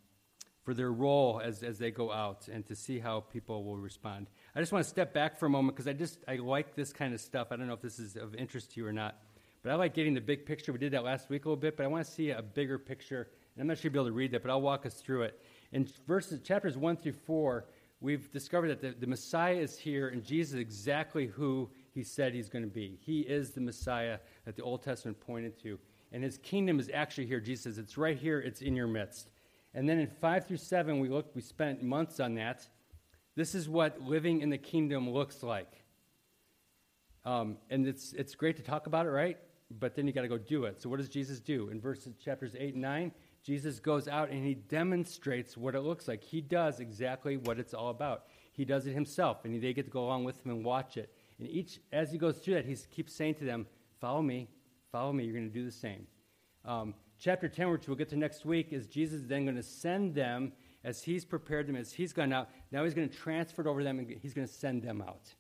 for 0.66 0.74
their 0.74 0.92
role 0.92 1.40
as, 1.42 1.62
as 1.62 1.78
they 1.78 1.90
go 1.90 2.10
out 2.10 2.48
and 2.48 2.66
to 2.66 2.74
see 2.74 2.98
how 2.98 3.20
people 3.20 3.64
will 3.64 3.76
respond. 3.76 4.26
I 4.54 4.60
just 4.60 4.72
want 4.72 4.84
to 4.84 4.90
step 4.90 5.14
back 5.14 5.38
for 5.38 5.46
a 5.46 5.50
moment 5.50 5.76
because 5.76 5.86
I 5.86 5.92
just 5.92 6.18
I 6.26 6.36
like 6.36 6.74
this 6.74 6.92
kind 6.92 7.14
of 7.14 7.20
stuff. 7.20 7.48
I 7.52 7.56
don't 7.56 7.68
know 7.68 7.74
if 7.74 7.82
this 7.82 8.00
is 8.00 8.16
of 8.16 8.34
interest 8.34 8.72
to 8.72 8.80
you 8.80 8.86
or 8.86 8.92
not, 8.92 9.16
but 9.62 9.70
I 9.70 9.76
like 9.76 9.94
getting 9.94 10.14
the 10.14 10.20
big 10.20 10.44
picture. 10.44 10.72
We 10.72 10.78
did 10.78 10.92
that 10.92 11.04
last 11.04 11.30
week 11.30 11.44
a 11.44 11.48
little 11.48 11.60
bit, 11.60 11.76
but 11.76 11.84
I 11.84 11.86
want 11.86 12.04
to 12.04 12.10
see 12.10 12.30
a 12.30 12.42
bigger 12.42 12.78
picture. 12.78 13.28
And 13.54 13.62
I'm 13.62 13.68
not 13.68 13.78
sure 13.78 13.90
you'll 13.90 13.92
be 13.92 13.98
able 13.98 14.08
to 14.08 14.12
read 14.12 14.32
that, 14.32 14.42
but 14.42 14.50
I'll 14.50 14.60
walk 14.60 14.86
us 14.86 14.94
through 14.94 15.22
it. 15.22 15.40
In 15.72 15.88
verses 16.06 16.40
chapters 16.40 16.76
one 16.76 16.96
through 16.96 17.12
four, 17.12 17.66
we've 18.00 18.30
discovered 18.30 18.68
that 18.68 18.80
the, 18.80 18.94
the 18.98 19.06
Messiah 19.06 19.56
is 19.56 19.78
here, 19.78 20.08
and 20.08 20.22
Jesus 20.24 20.54
is 20.54 20.60
exactly 20.60 21.26
who 21.26 21.70
he 21.92 22.02
said 22.02 22.34
he's 22.34 22.48
going 22.48 22.64
to 22.64 22.70
be. 22.70 22.98
He 23.02 23.20
is 23.20 23.50
the 23.50 23.60
Messiah 23.60 24.18
that 24.44 24.56
the 24.56 24.62
Old 24.62 24.82
Testament 24.82 25.20
pointed 25.20 25.60
to. 25.62 25.78
And 26.12 26.22
his 26.22 26.38
kingdom 26.38 26.78
is 26.78 26.90
actually 26.92 27.26
here. 27.26 27.40
Jesus 27.40 27.64
says, 27.64 27.78
It's 27.78 27.98
right 27.98 28.16
here, 28.16 28.38
it's 28.40 28.60
in 28.60 28.76
your 28.76 28.86
midst. 28.86 29.30
And 29.74 29.88
then 29.88 29.98
in 29.98 30.06
5 30.06 30.46
through 30.46 30.56
7, 30.56 31.00
we 31.00 31.08
looked, 31.08 31.34
we 31.34 31.42
spent 31.42 31.82
months 31.82 32.20
on 32.20 32.34
that. 32.36 32.66
This 33.34 33.54
is 33.54 33.68
what 33.68 34.00
living 34.00 34.40
in 34.40 34.48
the 34.48 34.58
kingdom 34.58 35.10
looks 35.10 35.42
like. 35.42 35.84
Um, 37.26 37.58
and 37.68 37.86
it's, 37.86 38.12
it's 38.14 38.34
great 38.34 38.56
to 38.56 38.62
talk 38.62 38.86
about 38.86 39.04
it, 39.04 39.10
right? 39.10 39.36
But 39.70 39.94
then 39.94 40.06
you 40.06 40.12
got 40.12 40.22
to 40.22 40.28
go 40.28 40.38
do 40.38 40.64
it. 40.64 40.80
So 40.80 40.88
what 40.88 40.98
does 40.98 41.08
Jesus 41.08 41.40
do? 41.40 41.68
In 41.68 41.80
verses 41.80 42.14
chapters 42.16 42.54
8 42.58 42.74
and 42.74 42.82
9, 42.82 43.12
Jesus 43.46 43.78
goes 43.78 44.08
out 44.08 44.30
and 44.30 44.44
he 44.44 44.54
demonstrates 44.54 45.56
what 45.56 45.76
it 45.76 45.82
looks 45.82 46.08
like. 46.08 46.24
He 46.24 46.40
does 46.40 46.80
exactly 46.80 47.36
what 47.36 47.60
it's 47.60 47.74
all 47.74 47.90
about. 47.90 48.24
He 48.50 48.64
does 48.64 48.88
it 48.88 48.92
himself, 48.92 49.44
and 49.44 49.62
they 49.62 49.72
get 49.72 49.84
to 49.84 49.90
go 49.90 50.04
along 50.04 50.24
with 50.24 50.44
him 50.44 50.50
and 50.50 50.64
watch 50.64 50.96
it. 50.96 51.14
And 51.38 51.48
each, 51.48 51.78
as 51.92 52.10
he 52.10 52.18
goes 52.18 52.38
through 52.38 52.54
that, 52.54 52.64
he 52.64 52.76
keeps 52.90 53.14
saying 53.14 53.34
to 53.36 53.44
them, 53.44 53.66
Follow 54.00 54.20
me, 54.20 54.48
follow 54.90 55.12
me, 55.12 55.22
you're 55.22 55.32
going 55.32 55.48
to 55.48 55.54
do 55.54 55.64
the 55.64 55.70
same. 55.70 56.08
Um, 56.64 56.94
chapter 57.20 57.48
10, 57.48 57.70
which 57.70 57.86
we'll 57.86 57.96
get 57.96 58.08
to 58.08 58.16
next 58.16 58.44
week, 58.44 58.72
is 58.72 58.88
Jesus 58.88 59.22
then 59.24 59.44
going 59.44 59.56
to 59.56 59.62
send 59.62 60.16
them 60.16 60.52
as 60.82 61.04
he's 61.04 61.24
prepared 61.24 61.68
them, 61.68 61.76
as 61.76 61.92
he's 61.92 62.12
gone 62.12 62.32
out. 62.32 62.48
Now 62.72 62.82
he's 62.82 62.94
going 62.94 63.08
to 63.08 63.16
transfer 63.16 63.62
it 63.62 63.68
over 63.68 63.84
them 63.84 64.00
and 64.00 64.10
he's 64.20 64.34
going 64.34 64.46
to 64.46 64.52
send 64.52 64.82
them 64.82 65.00
out. 65.00 65.32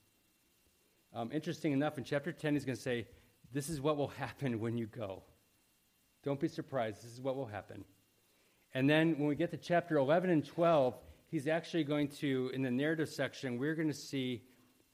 Um, 1.12 1.30
interesting 1.32 1.72
enough, 1.72 1.98
in 1.98 2.04
chapter 2.04 2.30
10, 2.30 2.54
he's 2.54 2.64
going 2.64 2.76
to 2.76 2.82
say, 2.82 3.08
This 3.52 3.68
is 3.68 3.80
what 3.80 3.96
will 3.96 4.08
happen 4.08 4.60
when 4.60 4.78
you 4.78 4.86
go. 4.86 5.24
Don't 6.22 6.38
be 6.38 6.48
surprised. 6.48 7.02
This 7.02 7.12
is 7.12 7.20
what 7.20 7.34
will 7.34 7.46
happen. 7.46 7.84
And 8.76 8.90
then 8.90 9.16
when 9.16 9.26
we 9.26 9.36
get 9.36 9.50
to 9.52 9.56
chapter 9.56 9.96
11 9.96 10.28
and 10.28 10.44
12, 10.44 10.98
he's 11.28 11.48
actually 11.48 11.82
going 11.82 12.08
to, 12.08 12.50
in 12.52 12.60
the 12.60 12.70
narrative 12.70 13.08
section, 13.08 13.56
we're 13.56 13.74
going 13.74 13.88
to 13.88 13.94
see 13.94 14.42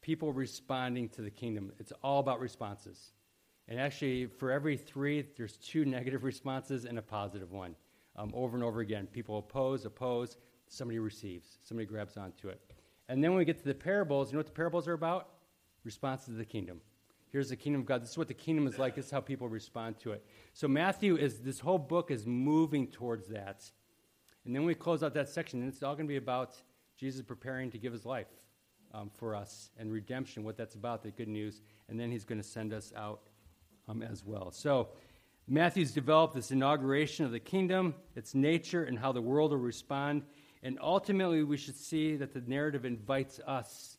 people 0.03 0.33
responding 0.33 1.09
to 1.09 1.21
the 1.21 1.33
kingdom. 1.33 1.73
It's 1.81 1.93
all 2.01 2.21
about 2.21 2.39
responses. 2.39 3.11
And 3.67 3.81
actually, 3.81 4.27
for 4.27 4.53
every 4.53 4.77
three, 4.77 5.27
there's 5.37 5.57
two 5.57 5.85
negative 5.85 6.23
responses 6.23 6.85
and 6.85 6.97
a 6.97 7.03
positive 7.03 7.51
one. 7.51 7.75
Um, 8.15 8.31
over 8.37 8.57
and 8.57 8.63
over 8.63 8.83
again. 8.83 9.09
People 9.09 9.39
oppose, 9.39 9.85
oppose, 9.85 10.37
somebody 10.69 11.01
receives, 11.01 11.59
somebody 11.65 11.85
grabs 11.85 12.17
onto 12.17 12.51
it. 12.51 12.61
And 13.09 13.25
then 13.25 13.33
when 13.33 13.39
we 13.39 13.45
get 13.45 13.59
to 13.59 13.65
the 13.65 13.75
parables, 13.75 14.29
you 14.29 14.35
know 14.35 14.39
what 14.39 14.47
the 14.47 14.53
parables 14.53 14.87
are 14.87 14.93
about? 14.93 15.31
Responses 15.83 16.27
to 16.27 16.33
the 16.35 16.45
kingdom. 16.45 16.81
Here's 17.33 17.49
the 17.49 17.57
kingdom 17.57 17.81
of 17.81 17.87
God. 17.87 18.03
This 18.03 18.11
is 18.11 18.19
what 18.19 18.29
the 18.29 18.35
kingdom 18.35 18.67
is 18.67 18.79
like. 18.79 18.95
This 18.95 19.07
is 19.07 19.11
how 19.11 19.21
people 19.21 19.49
respond 19.49 19.99
to 20.01 20.13
it. 20.13 20.23
So 20.53 20.69
Matthew 20.69 21.17
is 21.17 21.41
this 21.41 21.59
whole 21.59 21.79
book 21.79 22.11
is 22.11 22.27
moving 22.27 22.87
towards 22.89 23.29
that. 23.29 23.65
And 24.45 24.55
then 24.55 24.65
we 24.65 24.75
close 24.75 25.03
out 25.03 25.15
that 25.15 25.31
section, 25.31 25.61
and 25.61 25.73
it's 25.73 25.83
all 25.83 25.95
going 25.95 26.07
to 26.07 26.13
be 26.13 26.19
about 26.19 26.61
Jesus 26.99 27.23
preparing 27.23 27.71
to 27.71 27.79
give 27.79 27.93
his 27.93 28.05
life 28.05 28.27
um, 28.93 29.11
for 29.15 29.35
us 29.35 29.71
and 29.79 29.91
redemption, 29.91 30.45
what 30.45 30.59
that's 30.59 30.75
about, 30.75 31.03
the 31.03 31.11
good 31.11 31.29
news. 31.29 31.63
And 31.89 31.99
then 31.99 32.11
he's 32.11 32.25
going 32.25 32.41
to 32.41 32.47
send 32.47 32.75
us 32.75 32.93
out 32.95 33.31
um, 33.89 34.03
as 34.03 34.25
well. 34.25 34.51
So, 34.51 34.89
Matthew's 35.49 35.91
developed 35.91 36.35
this 36.35 36.51
inauguration 36.51 37.25
of 37.25 37.33
the 37.33 37.41
kingdom, 37.41 37.95
its 38.15 38.35
nature, 38.35 38.85
and 38.85 38.99
how 38.99 39.11
the 39.11 39.21
world 39.21 39.51
will 39.51 39.59
respond. 39.59 40.23
And 40.63 40.79
ultimately, 40.81 41.43
we 41.43 41.57
should 41.57 41.77
see 41.77 42.17
that 42.17 42.33
the 42.33 42.43
narrative 42.47 42.85
invites 42.85 43.41
us 43.41 43.97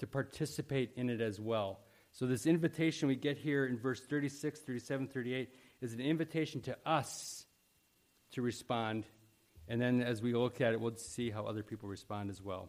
to 0.00 0.06
participate 0.06 0.90
in 0.96 1.08
it 1.08 1.20
as 1.20 1.40
well. 1.40 1.80
So, 2.12 2.26
this 2.26 2.46
invitation 2.46 3.08
we 3.08 3.16
get 3.16 3.38
here 3.38 3.64
in 3.64 3.78
verse 3.78 4.00
36, 4.00 4.60
37, 4.60 5.08
38 5.08 5.48
is 5.80 5.94
an 5.94 6.00
invitation 6.00 6.60
to 6.62 6.76
us 6.84 7.46
to 8.32 8.42
respond. 8.42 9.06
And 9.66 9.80
then 9.80 10.02
as 10.02 10.20
we 10.20 10.34
look 10.34 10.60
at 10.60 10.74
it, 10.74 10.80
we'll 10.80 10.96
see 10.96 11.30
how 11.30 11.44
other 11.44 11.62
people 11.62 11.88
respond 11.88 12.28
as 12.28 12.42
well. 12.42 12.68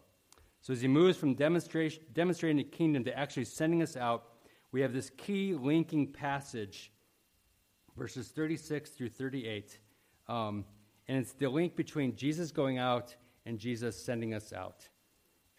So, 0.62 0.72
as 0.72 0.80
he 0.80 0.88
moves 0.88 1.18
from 1.18 1.34
demonstrating 1.34 2.56
the 2.56 2.64
kingdom 2.64 3.04
to 3.04 3.18
actually 3.18 3.44
sending 3.44 3.82
us 3.82 3.98
out, 3.98 4.24
we 4.72 4.80
have 4.80 4.94
this 4.94 5.10
key 5.10 5.54
linking 5.54 6.12
passage, 6.12 6.90
verses 7.98 8.28
36 8.28 8.90
through 8.90 9.10
38. 9.10 9.78
Um, 10.26 10.64
and 11.06 11.18
it's 11.18 11.34
the 11.34 11.50
link 11.50 11.76
between 11.76 12.16
Jesus 12.16 12.50
going 12.50 12.78
out 12.78 13.14
and 13.44 13.58
Jesus 13.58 14.02
sending 14.02 14.32
us 14.32 14.54
out. 14.54 14.88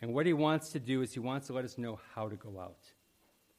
And 0.01 0.11
what 0.11 0.25
he 0.25 0.33
wants 0.33 0.69
to 0.69 0.79
do 0.79 1.03
is 1.03 1.13
he 1.13 1.19
wants 1.19 1.47
to 1.47 1.53
let 1.53 1.65
us 1.65 1.77
know 1.77 1.99
how 2.15 2.27
to 2.27 2.35
go 2.35 2.59
out. 2.59 2.84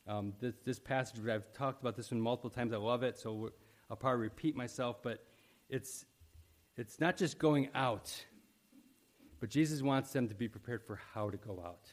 Um, 0.08 0.32
this, 0.40 0.54
this, 0.64 0.78
passage, 0.78 1.26
I've 1.26 1.52
talked 1.52 1.80
about 1.80 1.96
this 1.96 2.12
one 2.12 2.20
multiple 2.20 2.50
times. 2.50 2.72
I 2.72 2.76
love 2.76 3.02
it, 3.02 3.18
so 3.18 3.50
I'll 3.90 3.96
probably 3.96 4.20
repeat 4.20 4.54
myself, 4.54 5.02
but 5.02 5.24
it's, 5.68 6.04
it's 6.76 7.00
not 7.00 7.16
just 7.16 7.38
going 7.38 7.70
out, 7.74 8.14
but 9.40 9.48
Jesus 9.48 9.82
wants 9.82 10.12
them 10.12 10.28
to 10.28 10.34
be 10.34 10.48
prepared 10.48 10.84
for 10.84 11.00
how 11.12 11.28
to 11.28 11.36
go 11.36 11.60
out. 11.64 11.92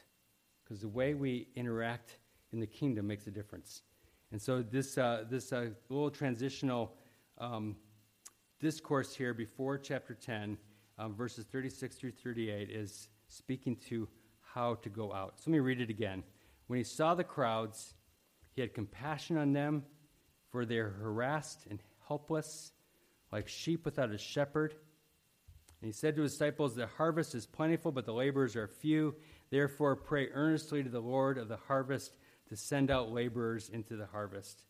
Because 0.62 0.80
the 0.80 0.88
way 0.88 1.14
we 1.14 1.48
interact 1.56 2.18
in 2.52 2.60
the 2.60 2.66
kingdom 2.66 3.06
makes 3.08 3.26
a 3.26 3.32
difference. 3.32 3.82
And 4.30 4.40
so 4.40 4.62
this, 4.62 4.96
uh, 4.96 5.24
this 5.28 5.52
uh, 5.52 5.70
little 5.88 6.10
transitional 6.10 6.94
um, 7.38 7.74
discourse 8.60 9.14
here 9.14 9.34
before 9.34 9.76
chapter 9.76 10.14
10, 10.14 10.56
um, 10.98 11.14
verses 11.14 11.46
36 11.46 11.96
through 11.96 12.12
38, 12.12 12.70
is 12.70 13.08
speaking 13.26 13.74
to 13.88 14.08
how 14.40 14.76
to 14.76 14.88
go 14.88 15.12
out. 15.12 15.34
So 15.36 15.50
let 15.50 15.54
me 15.54 15.58
read 15.58 15.80
it 15.80 15.90
again. 15.90 16.22
When 16.68 16.78
he 16.78 16.84
saw 16.84 17.14
the 17.14 17.24
crowds, 17.24 17.93
he 18.54 18.60
had 18.60 18.74
compassion 18.74 19.36
on 19.36 19.52
them, 19.52 19.84
for 20.50 20.64
they 20.64 20.78
are 20.78 20.90
harassed 20.90 21.66
and 21.68 21.80
helpless, 22.06 22.72
like 23.32 23.48
sheep 23.48 23.84
without 23.84 24.10
a 24.10 24.18
shepherd. 24.18 24.74
And 25.80 25.88
he 25.88 25.92
said 25.92 26.16
to 26.16 26.22
his 26.22 26.32
disciples, 26.32 26.74
The 26.74 26.86
harvest 26.86 27.34
is 27.34 27.46
plentiful, 27.46 27.92
but 27.92 28.06
the 28.06 28.12
laborers 28.12 28.56
are 28.56 28.68
few. 28.68 29.14
Therefore, 29.50 29.96
pray 29.96 30.28
earnestly 30.32 30.82
to 30.82 30.88
the 30.88 31.00
Lord 31.00 31.36
of 31.36 31.48
the 31.48 31.56
harvest 31.56 32.16
to 32.48 32.56
send 32.56 32.90
out 32.90 33.10
laborers 33.12 33.68
into 33.68 33.96
the 33.96 34.06
harvest. 34.06 34.62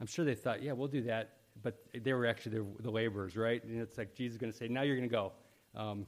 I'm 0.00 0.06
sure 0.06 0.24
they 0.24 0.34
thought, 0.34 0.62
yeah, 0.62 0.72
we'll 0.72 0.88
do 0.88 1.02
that. 1.02 1.34
But 1.62 1.78
they 1.94 2.12
were 2.12 2.26
actually 2.26 2.62
the, 2.80 2.90
laborers, 2.90 3.36
right? 3.36 3.62
And 3.64 3.80
it's 3.80 3.96
like 3.96 4.14
Jesus 4.14 4.34
is 4.34 4.38
going 4.38 4.52
to 4.52 4.58
say, 4.58 4.68
now 4.68 4.82
you're 4.82 4.96
going 4.96 5.08
to 5.08 5.12
go. 5.12 5.32
Um, 5.74 6.06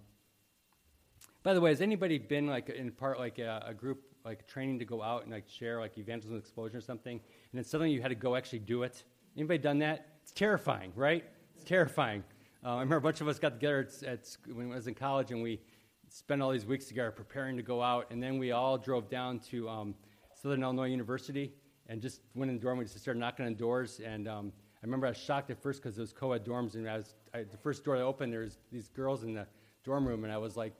by 1.42 1.54
the 1.54 1.60
way, 1.60 1.70
has 1.70 1.80
anybody 1.80 2.18
been 2.18 2.46
like 2.46 2.68
in 2.68 2.90
part 2.92 3.18
like 3.18 3.38
a, 3.38 3.64
a, 3.68 3.74
group 3.74 4.02
like 4.24 4.46
training 4.46 4.78
to 4.78 4.84
go 4.84 5.02
out 5.02 5.22
and 5.22 5.32
like 5.32 5.48
share 5.48 5.80
like 5.80 5.96
evangelism 5.98 6.38
explosion 6.38 6.78
or 6.78 6.80
something, 6.80 7.14
and 7.14 7.58
then 7.58 7.64
suddenly 7.64 7.92
you 7.92 8.02
had 8.02 8.08
to 8.08 8.14
go 8.14 8.36
actually 8.36 8.60
do 8.60 8.82
it? 8.82 9.04
Anybody 9.36 9.58
done 9.58 9.78
that? 9.78 10.06
It's 10.22 10.32
terrifying, 10.32 10.92
right? 10.94 11.24
It's 11.54 11.64
terrifying. 11.64 12.24
Uh, 12.64 12.70
I 12.70 12.80
remember 12.80 12.96
a 12.96 13.00
bunch 13.00 13.20
of 13.20 13.28
us 13.28 13.38
got 13.38 13.54
together 13.54 13.88
at, 13.88 14.02
at, 14.02 14.36
when 14.52 14.72
I 14.72 14.74
was 14.74 14.86
in 14.86 14.94
college, 14.94 15.30
and 15.30 15.42
we 15.42 15.60
spent 16.08 16.42
all 16.42 16.50
these 16.50 16.66
weeks 16.66 16.86
together 16.86 17.10
preparing 17.10 17.56
to 17.56 17.62
go 17.62 17.82
out, 17.82 18.06
and 18.10 18.22
then 18.22 18.38
we 18.38 18.52
all 18.52 18.76
drove 18.76 19.08
down 19.08 19.38
to 19.50 19.68
um, 19.68 19.94
Southern 20.34 20.62
Illinois 20.62 20.88
University 20.88 21.52
and 21.88 22.00
just 22.00 22.20
went 22.34 22.50
in 22.50 22.56
the 22.56 22.62
dorm. 22.62 22.78
We 22.78 22.84
just 22.84 23.00
started 23.00 23.18
knocking 23.20 23.46
on 23.46 23.54
doors. 23.54 24.00
And 24.04 24.28
um, 24.28 24.52
I 24.76 24.86
remember 24.86 25.06
I 25.06 25.10
was 25.10 25.18
shocked 25.18 25.50
at 25.50 25.60
first 25.60 25.82
because 25.82 25.98
it 25.98 26.00
was 26.00 26.12
co 26.12 26.32
ed 26.32 26.44
dorms. 26.44 26.74
And 26.74 26.88
I 26.88 26.98
was, 26.98 27.14
I, 27.34 27.42
the 27.42 27.56
first 27.56 27.84
door 27.84 27.96
I 27.96 28.02
opened, 28.02 28.32
there 28.32 28.40
was 28.40 28.58
these 28.70 28.88
girls 28.88 29.24
in 29.24 29.34
the 29.34 29.46
dorm 29.84 30.06
room. 30.06 30.24
And 30.24 30.32
I 30.32 30.38
was 30.38 30.56
like, 30.56 30.74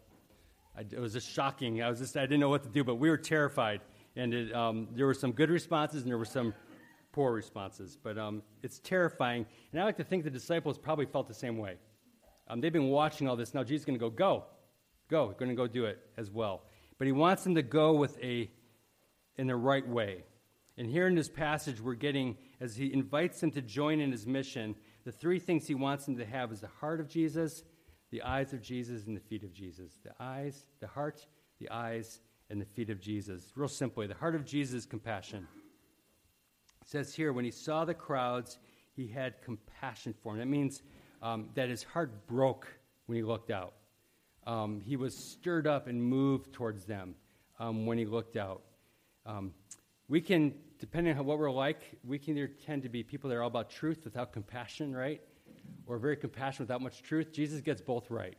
I, 0.79 0.83
it 0.83 1.01
was 1.01 1.13
just 1.13 1.29
shocking. 1.29 1.83
I 1.83 1.91
was 1.91 1.99
just, 1.99 2.17
I 2.17 2.21
didn't 2.21 2.39
know 2.39 2.49
what 2.49 2.63
to 2.63 2.69
do, 2.69 2.85
but 2.85 2.97
we 2.97 3.11
were 3.11 3.17
terrified. 3.17 3.81
And 4.15 4.33
it, 4.33 4.55
um, 4.55 4.87
there 4.93 5.07
were 5.07 5.15
some 5.15 5.33
good 5.33 5.51
responses 5.51 6.03
and 6.03 6.11
there 6.11 6.19
were 6.19 6.25
some 6.25 6.55
poor 7.11 7.33
responses. 7.33 7.99
But 8.01 8.17
um, 8.17 8.43
it's 8.63 8.79
terrifying. 8.79 9.45
And 9.73 9.81
I 9.81 9.85
like 9.85 9.97
to 9.97 10.05
think 10.05 10.23
the 10.23 10.31
disciples 10.31 10.79
probably 10.79 11.07
felt 11.07 11.27
the 11.27 11.35
same 11.35 11.59
way. 11.59 11.79
Um, 12.47 12.61
they've 12.61 12.73
been 12.73 12.91
watching 12.91 13.29
all 13.29 13.35
this. 13.35 13.55
Now 13.55 13.65
Jesus 13.65 13.83
is 13.83 13.87
going 13.87 13.99
to 13.99 14.01
go, 14.01 14.11
go, 14.11 14.45
go, 15.11 15.35
going 15.37 15.49
to 15.49 15.57
go 15.57 15.67
do 15.67 15.85
it 15.85 15.99
as 16.17 16.31
well. 16.31 16.63
But 16.97 17.07
he 17.07 17.13
wants 17.13 17.43
them 17.43 17.57
to 17.57 17.63
go 17.63 17.95
with 17.95 18.17
a 18.23 18.49
in 19.37 19.49
the 19.49 19.57
right 19.57 19.87
way. 19.87 20.23
And 20.77 20.89
here 20.89 21.09
in 21.09 21.17
this 21.17 21.29
passage, 21.29 21.81
we're 21.81 21.95
getting, 21.95 22.37
as 22.61 22.77
he 22.77 22.93
invites 22.93 23.41
them 23.41 23.51
to 23.53 23.63
join 23.63 24.01
in 24.01 24.13
his 24.13 24.29
mission, 24.29 24.77
the 25.05 25.11
three 25.11 25.41
things 25.41 25.67
he 25.67 25.75
wants 25.75 26.07
them 26.07 26.17
to 26.19 26.25
have 26.25 26.53
is 26.53 26.61
the 26.61 26.69
heart 26.81 27.01
of 27.01 27.09
Jesus, 27.09 27.65
the 28.11 28.23
eyes 28.23 28.53
of 28.53 28.63
Jesus, 28.63 29.07
and 29.07 29.17
the 29.17 29.21
feet 29.21 29.43
of 29.43 29.53
Jesus. 29.53 29.99
The 30.03 30.13
eyes, 30.21 30.65
the 30.81 30.87
heart, 30.87 31.27
the 31.59 31.71
eyes 31.71 32.21
and 32.51 32.61
the 32.61 32.67
feet 32.67 32.91
of 32.91 33.01
Jesus. 33.01 33.53
Real 33.55 33.69
simply, 33.69 34.07
the 34.07 34.15
heart 34.15 34.35
of 34.35 34.45
Jesus 34.45 34.87
compassion. 34.87 35.47
It 36.83 36.89
says 36.89 37.15
here, 37.15 37.33
when 37.33 37.45
he 37.45 37.51
saw 37.51 37.85
the 37.85 37.95
crowds, 37.95 38.59
he 38.97 39.07
had 39.07 39.43
compassion 39.43 40.15
for 40.23 40.33
them. 40.33 40.41
That 40.41 40.47
means 40.47 40.83
um, 41.23 41.51
that 41.55 41.69
his 41.69 41.83
heart 41.83 42.27
broke 42.27 42.67
when 43.07 43.17
he 43.17 43.23
looked 43.23 43.51
out. 43.51 43.75
Um, 44.47 44.81
he 44.81 44.97
was 44.97 45.15
stirred 45.15 45.67
up 45.67 45.89
and 45.89 46.03
moved 46.03 46.53
towards 46.53 46.85
them 46.85 47.15
um, 47.59 47.85
when 47.85 47.99
he 47.99 48.07
looked 48.07 48.37
out. 48.37 48.63
Um, 49.27 49.53
we 50.09 50.23
can, 50.23 50.55
depending 50.79 51.19
on 51.19 51.27
what 51.27 51.39
we're 51.39 51.51
like, 51.51 51.83
we 52.03 52.19
can 52.19 52.39
either 52.39 52.51
tend 52.65 52.83
to 52.85 52.89
be 52.89 53.03
people 53.03 53.29
that 53.29 53.37
are 53.37 53.43
all 53.43 53.49
about 53.49 53.69
truth 53.69 54.01
without 54.05 54.33
compassion, 54.33 54.97
right? 54.97 55.21
Or 55.89 55.99
very 55.99 56.17
compassionate 56.17 56.69
without 56.69 56.83
much 56.83 57.03
truth. 57.03 57.33
Jesus 57.33 57.61
gets 57.61 57.81
both 57.81 58.11
right. 58.11 58.37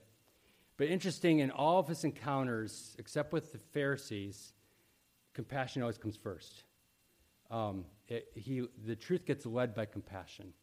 But 0.78 0.88
interesting, 0.88 1.40
in 1.40 1.52
all 1.52 1.80
of 1.80 1.90
his 1.90 2.06
encounters, 2.06 2.96
except 2.98 3.34
with 3.34 3.52
the 3.52 3.58
Pharisees, 3.58 4.54
compassion 5.34 5.82
always 5.82 5.98
comes 5.98 6.16
first. 6.16 6.64
Um, 7.52 7.84
it, 8.08 8.28
he, 8.36 8.66
the 8.86 8.96
truth 8.96 9.26
gets 9.26 9.46
led 9.46 9.74
by 9.74 9.86
compassion. 9.86 10.54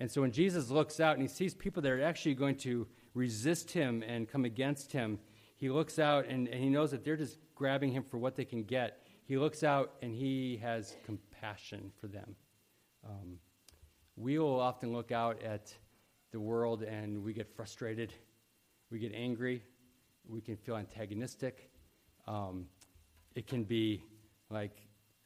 And 0.00 0.10
so 0.10 0.22
when 0.22 0.32
Jesus 0.32 0.70
looks 0.70 0.98
out 0.98 1.12
and 1.12 1.22
he 1.22 1.28
sees 1.28 1.54
people 1.54 1.82
that 1.82 1.92
are 1.92 2.02
actually 2.02 2.34
going 2.34 2.56
to 2.56 2.88
resist 3.14 3.70
him 3.70 4.02
and 4.02 4.28
come 4.28 4.44
against 4.44 4.92
him, 4.92 5.18
he 5.56 5.68
looks 5.68 5.98
out 5.98 6.26
and, 6.26 6.48
and 6.48 6.62
he 6.62 6.70
knows 6.70 6.90
that 6.92 7.04
they're 7.04 7.16
just 7.16 7.38
grabbing 7.54 7.92
him 7.92 8.04
for 8.04 8.16
what 8.16 8.34
they 8.34 8.44
can 8.44 8.62
get. 8.62 9.02
He 9.24 9.36
looks 9.36 9.62
out 9.62 9.94
and 10.02 10.14
he 10.14 10.58
has 10.62 10.96
compassion 11.04 11.92
for 12.00 12.06
them. 12.06 12.34
Um, 13.04 13.38
we 14.16 14.38
will 14.38 14.58
often 14.58 14.92
look 14.92 15.12
out 15.12 15.42
at 15.42 15.72
the 16.32 16.40
world 16.40 16.82
and 16.82 17.22
we 17.22 17.32
get 17.32 17.48
frustrated, 17.54 18.12
we 18.90 18.98
get 18.98 19.12
angry, 19.14 19.62
we 20.28 20.40
can 20.40 20.56
feel 20.56 20.76
antagonistic. 20.76 21.70
Um, 22.26 22.66
it 23.34 23.46
can 23.46 23.64
be 23.64 24.04
like, 24.50 24.76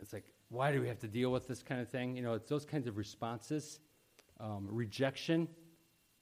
it's 0.01 0.13
like, 0.13 0.33
why 0.49 0.73
do 0.73 0.81
we 0.81 0.89
have 0.89 1.01
to 1.01 1.09
deal 1.09 1.33
with 1.33 1.49
this 1.49 1.63
kind 1.63 1.81
of 1.81 1.89
thing? 1.89 2.17
You 2.17 2.23
know, 2.23 2.35
it's 2.35 2.49
those 2.49 2.65
kinds 2.65 2.87
of 2.87 2.97
responses. 2.97 3.81
Um, 4.39 4.69
rejection, 4.71 5.49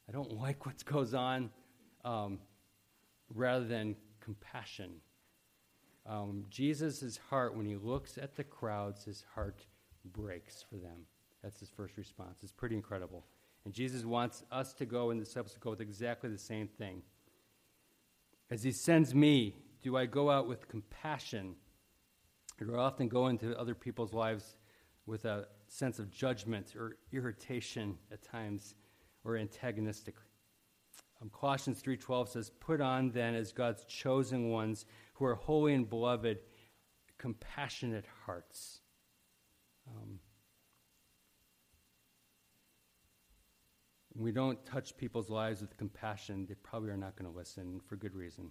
I 0.09 0.13
don't 0.13 0.33
like 0.41 0.67
what 0.67 0.85
goes 0.85 1.15
on, 1.15 1.51
um, 2.05 2.39
rather 3.35 3.65
than 3.65 3.97
compassion. 4.21 4.93
Um, 6.07 6.45
Jesus' 6.49 7.19
heart, 7.29 7.57
when 7.57 7.67
he 7.67 7.77
looks 7.77 8.19
at 8.19 8.35
the 8.35 8.45
crowds, 8.45 9.05
his 9.05 9.25
heart 9.35 9.67
breaks 10.05 10.63
for 10.63 10.77
them. 10.77 11.07
That's 11.43 11.61
his 11.61 11.71
first 11.71 11.97
response. 11.97 12.39
It's 12.43 12.53
pretty 12.53 12.75
incredible. 12.75 13.25
And 13.65 13.75
Jesus 13.75 14.05
wants 14.05 14.43
us 14.51 14.73
to 14.75 14.87
go 14.87 15.11
in 15.11 15.19
the 15.19 15.45
go 15.61 15.71
with 15.71 15.81
exactly 15.81 16.31
the 16.31 16.39
same 16.39 16.67
thing. 16.67 17.03
As 18.51 18.63
he 18.63 18.73
sends 18.73 19.15
me, 19.15 19.55
do 19.83 19.97
I 19.97 20.07
go 20.07 20.31
out 20.31 20.49
with 20.49 20.69
compassion? 20.69 21.55
Or 22.61 22.79
often 22.79 23.09
go 23.09 23.29
into 23.29 23.59
other 23.59 23.75
people's 23.75 24.13
lives 24.13 24.57
with 25.07 25.25
a 25.25 25.47
sense 25.69 25.99
of 25.99 26.11
judgment 26.11 26.75
or 26.77 26.97
irritation 27.13 27.97
at 28.13 28.23
times 28.23 28.75
or 29.25 29.37
antagonistic. 29.37 30.17
Um, 31.21 31.31
Colossians 31.31 31.81
3:12 31.81 32.29
says, 32.29 32.51
"Put 32.51 32.81
on 32.81 33.11
then 33.11 33.35
as 33.35 33.53
God's 33.53 33.85
chosen 33.85 34.51
ones 34.51 34.87
who 35.15 35.25
are 35.25 35.35
holy 35.35 35.75
and 35.75 35.89
beloved, 35.89 36.43
compassionate 37.19 38.07
hearts." 38.07 38.81
Um, 39.87 40.21
we 44.17 44.33
don't 44.33 44.65
touch 44.65 44.97
people's 44.97 45.31
lives 45.31 45.61
with 45.61 45.77
compassion, 45.77 46.47
they 46.49 46.55
probably 46.55 46.91
are 46.91 46.97
not 46.97 47.17
going 47.17 47.31
to 47.31 47.37
listen 47.37 47.81
for 47.87 47.97
good 47.97 48.15
reason. 48.15 48.51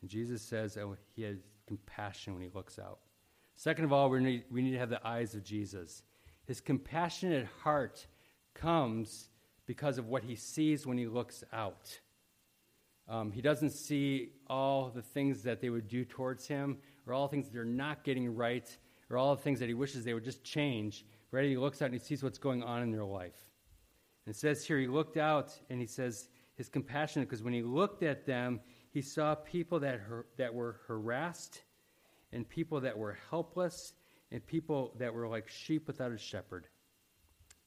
And 0.00 0.10
Jesus 0.10 0.42
says 0.42 0.76
oh, 0.76 0.96
he 1.14 1.22
has 1.22 1.38
compassion 1.66 2.34
when 2.34 2.42
he 2.42 2.48
looks 2.52 2.78
out. 2.78 3.00
Second 3.56 3.84
of 3.84 3.92
all, 3.92 4.08
we 4.08 4.20
need, 4.20 4.44
we 4.50 4.62
need 4.62 4.72
to 4.72 4.78
have 4.78 4.90
the 4.90 5.04
eyes 5.06 5.34
of 5.34 5.42
Jesus. 5.42 6.02
His 6.46 6.60
compassionate 6.60 7.46
heart 7.62 8.06
comes 8.54 9.28
because 9.66 9.98
of 9.98 10.06
what 10.06 10.22
he 10.22 10.34
sees 10.34 10.86
when 10.86 10.96
he 10.96 11.06
looks 11.06 11.44
out. 11.52 12.00
Um, 13.08 13.32
he 13.32 13.42
doesn't 13.42 13.70
see 13.70 14.30
all 14.48 14.90
the 14.94 15.02
things 15.02 15.42
that 15.42 15.60
they 15.60 15.70
would 15.70 15.88
do 15.88 16.04
towards 16.04 16.46
him, 16.46 16.78
or 17.06 17.14
all 17.14 17.26
the 17.26 17.32
things 17.32 17.46
that 17.46 17.52
they're 17.52 17.64
not 17.64 18.04
getting 18.04 18.34
right, 18.34 18.76
or 19.10 19.16
all 19.16 19.34
the 19.34 19.42
things 19.42 19.60
that 19.60 19.68
he 19.68 19.74
wishes 19.74 20.04
they 20.04 20.14
would 20.14 20.24
just 20.24 20.44
change. 20.44 21.04
Right? 21.30 21.44
He 21.46 21.56
looks 21.56 21.82
out 21.82 21.86
and 21.86 21.94
he 21.94 22.00
sees 22.00 22.22
what's 22.22 22.38
going 22.38 22.62
on 22.62 22.82
in 22.82 22.90
their 22.90 23.04
life. 23.04 23.47
It 24.28 24.36
says 24.36 24.64
here, 24.64 24.78
he 24.78 24.86
looked 24.86 25.16
out 25.16 25.58
and 25.70 25.80
he 25.80 25.86
says, 25.86 26.28
his 26.56 26.68
compassion, 26.68 27.22
because 27.22 27.42
when 27.42 27.52
he 27.52 27.62
looked 27.62 28.02
at 28.02 28.26
them, 28.26 28.60
he 28.90 29.00
saw 29.00 29.36
people 29.36 29.78
that, 29.80 30.00
her, 30.00 30.26
that 30.36 30.52
were 30.52 30.80
harassed 30.86 31.62
and 32.32 32.48
people 32.48 32.80
that 32.80 32.98
were 32.98 33.16
helpless 33.30 33.92
and 34.32 34.44
people 34.44 34.92
that 34.98 35.14
were 35.14 35.28
like 35.28 35.48
sheep 35.48 35.86
without 35.86 36.10
a 36.10 36.18
shepherd. 36.18 36.66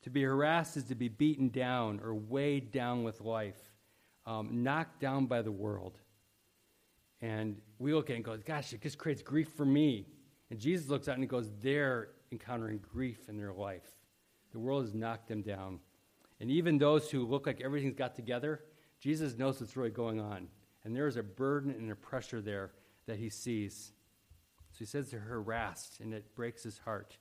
To 0.03 0.09
be 0.09 0.23
harassed 0.23 0.77
is 0.77 0.83
to 0.85 0.95
be 0.95 1.07
beaten 1.07 1.49
down 1.49 1.99
or 2.03 2.13
weighed 2.13 2.71
down 2.71 3.03
with 3.03 3.21
life, 3.21 3.71
um, 4.25 4.63
knocked 4.63 4.99
down 4.99 5.25
by 5.25 5.41
the 5.41 5.51
world. 5.51 5.97
And 7.21 7.55
we 7.79 7.93
look 7.93 8.09
at 8.09 8.13
it 8.13 8.15
and 8.17 8.25
go, 8.25 8.37
gosh, 8.37 8.73
it 8.73 8.81
just 8.81 8.97
creates 8.97 9.21
grief 9.21 9.49
for 9.55 9.65
me. 9.65 10.07
And 10.49 10.59
Jesus 10.59 10.89
looks 10.89 11.07
out 11.07 11.15
and 11.15 11.23
he 11.23 11.27
goes, 11.27 11.49
they're 11.61 12.09
encountering 12.31 12.81
grief 12.91 13.29
in 13.29 13.37
their 13.37 13.53
life. 13.53 13.87
The 14.51 14.59
world 14.59 14.83
has 14.83 14.93
knocked 14.93 15.27
them 15.27 15.43
down. 15.43 15.79
And 16.41 16.49
even 16.49 16.79
those 16.79 17.11
who 17.11 17.23
look 17.23 17.45
like 17.45 17.61
everything's 17.61 17.93
got 17.93 18.15
together, 18.15 18.61
Jesus 18.99 19.37
knows 19.37 19.61
what's 19.61 19.77
really 19.77 19.91
going 19.91 20.19
on. 20.19 20.47
And 20.83 20.95
there 20.95 21.05
is 21.05 21.15
a 21.15 21.21
burden 21.21 21.69
and 21.69 21.91
a 21.91 21.95
pressure 21.95 22.41
there 22.41 22.71
that 23.05 23.19
he 23.19 23.29
sees. 23.29 23.93
So 24.71 24.79
he 24.79 24.85
says 24.85 25.11
they're 25.11 25.19
harassed, 25.19 25.99
and 25.99 26.15
it 26.15 26.33
breaks 26.33 26.63
his 26.63 26.79
heart. 26.79 27.15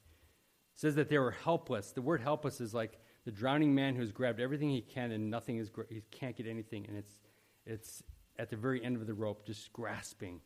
It 0.75 0.81
says 0.81 0.95
that 0.95 1.11
they 1.11 1.19
were 1.19 1.33
helpless. 1.33 1.93
The 1.93 2.01
word 2.01 2.23
helpless 2.23 2.63
is 2.63 2.73
like 2.73 2.99
the 3.27 3.31
drowning 3.31 3.75
man 3.75 3.95
who's 3.95 4.11
grabbed 4.11 4.41
everything 4.41 4.71
he 4.71 4.81
can 4.81 5.13
and 5.13 5.31
nothing 5.31 5.59
is, 5.59 5.71
he 5.91 6.01
can't 6.11 6.35
get 6.35 6.47
anything, 6.47 6.87
and 6.89 6.97
it's, 6.97 7.19
it's 7.67 8.03
at 8.39 8.49
the 8.49 8.57
very 8.57 8.83
end 8.83 8.97
of 8.97 9.07
the 9.07 9.13
rope, 9.13 9.45
just 9.45 9.71
grasping. 9.75 10.41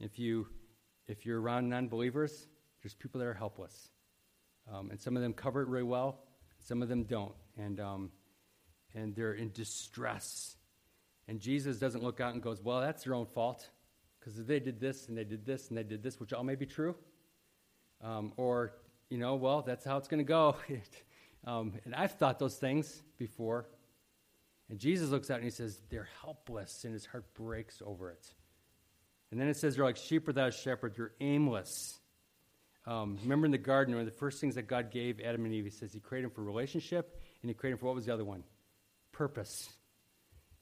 If, 0.00 0.18
you, 0.18 0.48
if 1.06 1.24
you're 1.24 1.40
around 1.40 1.68
non 1.68 1.86
believers, 1.86 2.48
there's 2.82 2.94
people 2.94 3.20
that 3.20 3.28
are 3.28 3.34
helpless. 3.34 3.90
Um, 4.72 4.90
and 4.90 5.00
some 5.00 5.16
of 5.16 5.22
them 5.22 5.32
cover 5.32 5.62
it 5.62 5.68
really 5.68 5.84
well, 5.84 6.24
some 6.62 6.82
of 6.82 6.88
them 6.88 7.04
don't. 7.04 7.34
And, 7.56 7.80
um, 7.80 8.10
and 8.94 9.14
they're 9.14 9.34
in 9.34 9.52
distress. 9.52 10.56
And 11.28 11.40
Jesus 11.40 11.78
doesn't 11.78 12.02
look 12.02 12.20
out 12.20 12.34
and 12.34 12.42
goes, 12.42 12.62
Well, 12.62 12.80
that's 12.80 13.06
your 13.06 13.14
own 13.14 13.26
fault 13.26 13.68
because 14.18 14.44
they 14.44 14.60
did 14.60 14.80
this 14.80 15.08
and 15.08 15.16
they 15.16 15.24
did 15.24 15.46
this 15.46 15.68
and 15.68 15.78
they 15.78 15.82
did 15.82 16.02
this, 16.02 16.18
which 16.18 16.32
all 16.32 16.44
may 16.44 16.56
be 16.56 16.66
true. 16.66 16.94
Um, 18.02 18.32
or, 18.36 18.72
you 19.08 19.18
know, 19.18 19.34
well, 19.36 19.62
that's 19.62 19.84
how 19.84 19.96
it's 19.96 20.08
going 20.08 20.18
to 20.18 20.24
go. 20.24 20.56
um, 21.46 21.74
and 21.84 21.94
I've 21.94 22.12
thought 22.12 22.38
those 22.38 22.56
things 22.56 23.02
before. 23.18 23.66
And 24.68 24.78
Jesus 24.78 25.10
looks 25.10 25.30
out 25.30 25.36
and 25.36 25.44
he 25.44 25.50
says, 25.50 25.80
they're 25.90 26.08
helpless, 26.22 26.84
and 26.84 26.92
his 26.92 27.04
heart 27.04 27.24
breaks 27.34 27.82
over 27.84 28.10
it. 28.10 28.26
And 29.30 29.40
then 29.40 29.48
it 29.48 29.56
says 29.56 29.76
they're 29.76 29.84
like 29.84 29.96
sheep 29.96 30.26
without 30.26 30.48
a 30.48 30.52
shepherd, 30.52 30.94
they're 30.96 31.12
aimless. 31.20 31.99
Um, 32.86 33.18
remember 33.22 33.46
in 33.46 33.52
the 33.52 33.58
garden, 33.58 33.94
one 33.94 34.00
of 34.00 34.10
the 34.10 34.18
first 34.18 34.40
things 34.40 34.54
that 34.54 34.66
God 34.66 34.90
gave 34.90 35.20
Adam 35.20 35.44
and 35.44 35.54
Eve, 35.54 35.64
he 35.64 35.70
says 35.70 35.92
he 35.92 36.00
created 36.00 36.30
them 36.30 36.34
for 36.34 36.42
relationship, 36.42 37.20
and 37.42 37.50
he 37.50 37.54
created 37.54 37.74
them 37.74 37.80
for 37.80 37.86
what 37.86 37.94
was 37.94 38.06
the 38.06 38.14
other 38.14 38.24
one? 38.24 38.42
Purpose. 39.12 39.68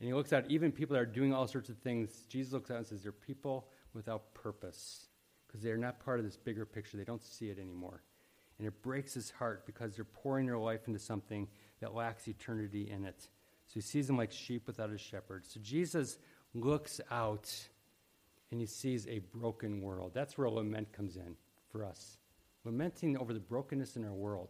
And 0.00 0.08
he 0.08 0.14
looks 0.14 0.32
out, 0.32 0.44
even 0.48 0.72
people 0.72 0.94
that 0.94 1.00
are 1.00 1.06
doing 1.06 1.32
all 1.32 1.46
sorts 1.46 1.68
of 1.68 1.78
things, 1.78 2.10
Jesus 2.28 2.52
looks 2.52 2.70
out 2.70 2.78
and 2.78 2.86
says, 2.86 3.02
they're 3.02 3.12
people 3.12 3.68
without 3.94 4.34
purpose 4.34 5.08
because 5.46 5.62
they're 5.62 5.76
not 5.76 5.98
part 6.04 6.18
of 6.18 6.24
this 6.24 6.36
bigger 6.36 6.66
picture. 6.66 6.96
They 6.96 7.04
don't 7.04 7.22
see 7.22 7.48
it 7.48 7.58
anymore. 7.58 8.02
And 8.58 8.66
it 8.66 8.82
breaks 8.82 9.14
his 9.14 9.30
heart 9.30 9.64
because 9.66 9.94
they're 9.94 10.04
pouring 10.04 10.46
their 10.46 10.58
life 10.58 10.86
into 10.86 10.98
something 10.98 11.48
that 11.80 11.94
lacks 11.94 12.28
eternity 12.28 12.90
in 12.90 13.04
it. 13.04 13.28
So 13.66 13.74
he 13.74 13.80
sees 13.80 14.06
them 14.06 14.16
like 14.16 14.32
sheep 14.32 14.66
without 14.66 14.90
a 14.90 14.98
shepherd. 14.98 15.46
So 15.46 15.60
Jesus 15.62 16.18
looks 16.54 17.00
out 17.10 17.52
and 18.50 18.60
he 18.60 18.66
sees 18.66 19.06
a 19.06 19.18
broken 19.18 19.80
world. 19.80 20.12
That's 20.14 20.36
where 20.36 20.48
lament 20.48 20.92
comes 20.92 21.16
in 21.16 21.36
for 21.70 21.84
us. 21.84 22.18
Lamenting 22.64 23.16
over 23.16 23.32
the 23.32 23.40
brokenness 23.40 23.96
in 23.96 24.04
our 24.04 24.12
world. 24.12 24.48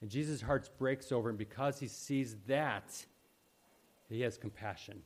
And 0.00 0.10
Jesus' 0.10 0.40
heart 0.40 0.70
breaks 0.78 1.12
over, 1.12 1.28
and 1.28 1.38
because 1.38 1.78
he 1.78 1.88
sees 1.88 2.36
that, 2.46 3.04
he 4.08 4.22
has 4.22 4.38
compassion. 4.38 5.02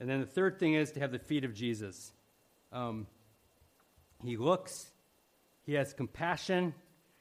And 0.00 0.08
then 0.08 0.20
the 0.20 0.26
third 0.26 0.58
thing 0.58 0.74
is 0.74 0.92
to 0.92 1.00
have 1.00 1.12
the 1.12 1.18
feet 1.18 1.44
of 1.44 1.54
Jesus. 1.54 2.12
Um, 2.72 3.06
he 4.24 4.36
looks, 4.36 4.90
he 5.64 5.74
has 5.74 5.92
compassion, 5.92 6.74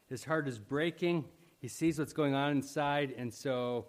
his 0.09 0.23
heart 0.23 0.47
is 0.47 0.57
breaking, 0.57 1.25
he 1.61 1.67
sees 1.67 1.99
what's 1.99 2.13
going 2.13 2.33
on 2.33 2.51
inside, 2.51 3.13
and 3.17 3.33
so 3.33 3.85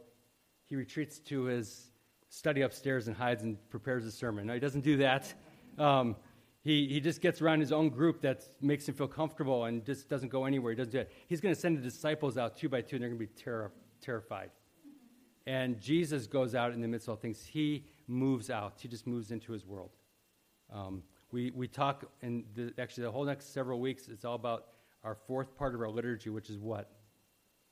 he 0.66 0.76
retreats 0.76 1.18
to 1.20 1.44
his 1.44 1.90
study 2.28 2.62
upstairs 2.62 3.08
and 3.08 3.16
hides 3.16 3.42
and 3.42 3.56
prepares 3.70 4.04
a 4.04 4.12
sermon. 4.12 4.46
No, 4.46 4.54
he 4.54 4.60
doesn't 4.60 4.84
do 4.84 4.98
that. 4.98 5.32
Um, 5.78 6.16
he, 6.66 6.88
he 6.88 6.98
just 6.98 7.20
gets 7.20 7.40
around 7.40 7.60
his 7.60 7.70
own 7.70 7.90
group 7.90 8.20
that 8.22 8.48
makes 8.60 8.88
him 8.88 8.94
feel 8.96 9.06
comfortable 9.06 9.66
and 9.66 9.84
just 9.84 10.08
doesn't 10.08 10.30
go 10.30 10.46
anywhere. 10.46 10.72
He 10.72 10.76
doesn't 10.76 10.90
do 10.90 10.98
it. 10.98 11.12
He's 11.28 11.40
going 11.40 11.54
to 11.54 11.60
send 11.60 11.78
the 11.78 11.80
disciples 11.80 12.36
out 12.36 12.56
two 12.56 12.68
by 12.68 12.80
two, 12.80 12.96
and 12.96 13.02
they're 13.02 13.08
going 13.08 13.20
to 13.20 13.24
be 13.24 13.40
terror, 13.40 13.70
terrified. 14.00 14.50
And 15.46 15.80
Jesus 15.80 16.26
goes 16.26 16.56
out 16.56 16.72
in 16.72 16.80
the 16.80 16.88
midst 16.88 17.06
of 17.06 17.10
all 17.10 17.16
things. 17.16 17.44
He 17.44 17.86
moves 18.08 18.50
out, 18.50 18.78
he 18.80 18.88
just 18.88 19.06
moves 19.06 19.30
into 19.30 19.52
his 19.52 19.64
world. 19.64 19.90
Um, 20.72 21.04
we, 21.30 21.52
we 21.52 21.68
talk, 21.68 22.04
and 22.20 22.42
actually, 22.80 23.04
the 23.04 23.12
whole 23.12 23.24
next 23.24 23.54
several 23.54 23.78
weeks, 23.78 24.08
it's 24.08 24.24
all 24.24 24.34
about 24.34 24.66
our 25.04 25.14
fourth 25.14 25.56
part 25.56 25.76
of 25.76 25.80
our 25.80 25.88
liturgy, 25.88 26.30
which 26.30 26.50
is 26.50 26.58
what? 26.58 26.90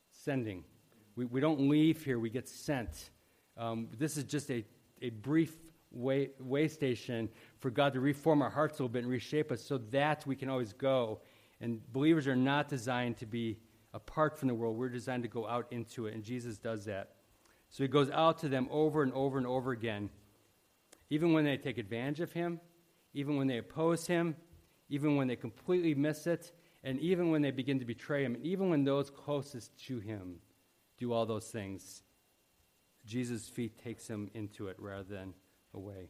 Sending. 0.09 0.63
We, 1.17 1.25
we 1.25 1.41
don't 1.41 1.59
leave 1.59 2.05
here, 2.05 2.17
we 2.17 2.29
get 2.29 2.47
sent. 2.47 3.09
Um, 3.57 3.89
this 3.97 4.15
is 4.15 4.23
just 4.23 4.49
a, 4.49 4.63
a 5.01 5.09
brief 5.09 5.53
way, 5.95 6.29
way 6.39 6.67
station 6.67 7.29
for 7.59 7.71
God 7.71 7.93
to 7.93 7.99
reform 7.99 8.41
our 8.41 8.49
hearts 8.49 8.79
a 8.79 8.83
little 8.83 8.93
bit 8.93 9.03
and 9.03 9.11
reshape 9.11 9.51
us 9.51 9.61
so 9.61 9.77
that 9.77 10.25
we 10.27 10.35
can 10.35 10.49
always 10.49 10.73
go. 10.73 11.21
And 11.61 11.81
believers 11.91 12.27
are 12.27 12.35
not 12.35 12.67
designed 12.67 13.17
to 13.17 13.25
be 13.25 13.57
apart 13.93 14.37
from 14.37 14.49
the 14.49 14.53
world, 14.53 14.77
we're 14.77 14.89
designed 14.89 15.23
to 15.23 15.29
go 15.29 15.47
out 15.47 15.67
into 15.71 16.05
it, 16.05 16.13
and 16.13 16.23
Jesus 16.23 16.57
does 16.57 16.83
that. 16.83 17.11
So 17.69 17.83
he 17.83 17.87
goes 17.87 18.11
out 18.11 18.37
to 18.39 18.49
them 18.49 18.67
over 18.69 19.01
and 19.01 19.13
over 19.13 19.37
and 19.37 19.47
over 19.47 19.71
again. 19.71 20.09
Even 21.09 21.31
when 21.33 21.45
they 21.45 21.55
take 21.55 21.77
advantage 21.77 22.19
of 22.19 22.33
him, 22.33 22.59
even 23.13 23.37
when 23.37 23.47
they 23.47 23.57
oppose 23.57 24.05
him, 24.05 24.35
even 24.89 25.15
when 25.15 25.27
they 25.27 25.37
completely 25.37 25.95
miss 25.95 26.27
it, 26.27 26.51
and 26.83 26.99
even 26.99 27.31
when 27.31 27.41
they 27.41 27.51
begin 27.51 27.79
to 27.79 27.85
betray 27.85 28.23
him, 28.23 28.35
and 28.35 28.45
even 28.45 28.69
when 28.69 28.83
those 28.83 29.09
closest 29.09 29.77
to 29.87 29.99
him 29.99 30.35
do 30.97 31.13
all 31.13 31.25
those 31.25 31.47
things, 31.47 32.03
Jesus' 33.05 33.47
feet 33.47 33.81
takes 33.81 34.07
him 34.07 34.29
into 34.33 34.67
it 34.67 34.75
rather 34.77 35.03
than 35.03 35.33
away. 35.75 36.09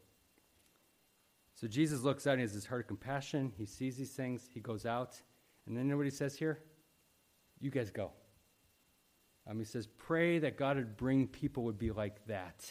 So 1.56 1.68
Jesus 1.68 2.02
looks 2.02 2.28
out 2.28 2.32
and 2.32 2.42
he 2.42 2.44
has 2.44 2.54
this 2.54 2.66
heart 2.66 2.82
of 2.82 2.88
compassion. 2.88 3.52
He 3.58 3.66
sees 3.66 3.96
these 3.98 4.12
things. 4.12 4.48
He 4.54 4.60
goes 4.60 4.86
out. 4.86 5.22
And 5.66 5.76
then 5.76 5.86
you 5.86 5.92
know 5.92 5.98
what 5.98 6.06
he 6.06 6.12
says 6.12 6.38
here? 6.38 6.60
You 7.60 7.72
guys 7.72 7.90
go. 7.90 8.12
Um, 9.48 9.60
he 9.60 9.66
says, 9.66 9.88
pray 9.88 10.40
that 10.40 10.58
God 10.58 10.76
would 10.76 10.98
bring 10.98 11.28
people 11.28 11.64
would 11.64 11.78
be 11.78 11.92
like 11.92 12.26
that. 12.28 12.66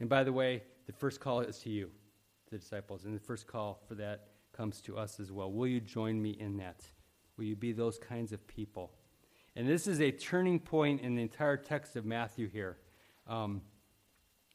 And 0.00 0.08
by 0.08 0.24
the 0.24 0.32
way, 0.32 0.62
the 0.86 0.92
first 0.92 1.20
call 1.20 1.40
is 1.40 1.58
to 1.60 1.70
you, 1.70 1.90
the 2.50 2.58
disciples. 2.58 3.04
And 3.04 3.14
the 3.14 3.20
first 3.20 3.46
call 3.46 3.82
for 3.86 3.94
that 3.96 4.28
comes 4.56 4.80
to 4.82 4.96
us 4.96 5.20
as 5.20 5.30
well. 5.30 5.52
Will 5.52 5.66
you 5.66 5.80
join 5.80 6.20
me 6.20 6.30
in 6.30 6.56
that? 6.58 6.82
Will 7.36 7.44
you 7.44 7.56
be 7.56 7.72
those 7.72 7.98
kinds 7.98 8.32
of 8.32 8.46
people? 8.46 8.92
And 9.54 9.68
this 9.68 9.86
is 9.86 10.00
a 10.00 10.10
turning 10.10 10.60
point 10.60 11.00
in 11.00 11.14
the 11.16 11.22
entire 11.22 11.56
text 11.56 11.96
of 11.96 12.04
Matthew 12.04 12.48
here. 12.48 12.78
Um, 13.26 13.60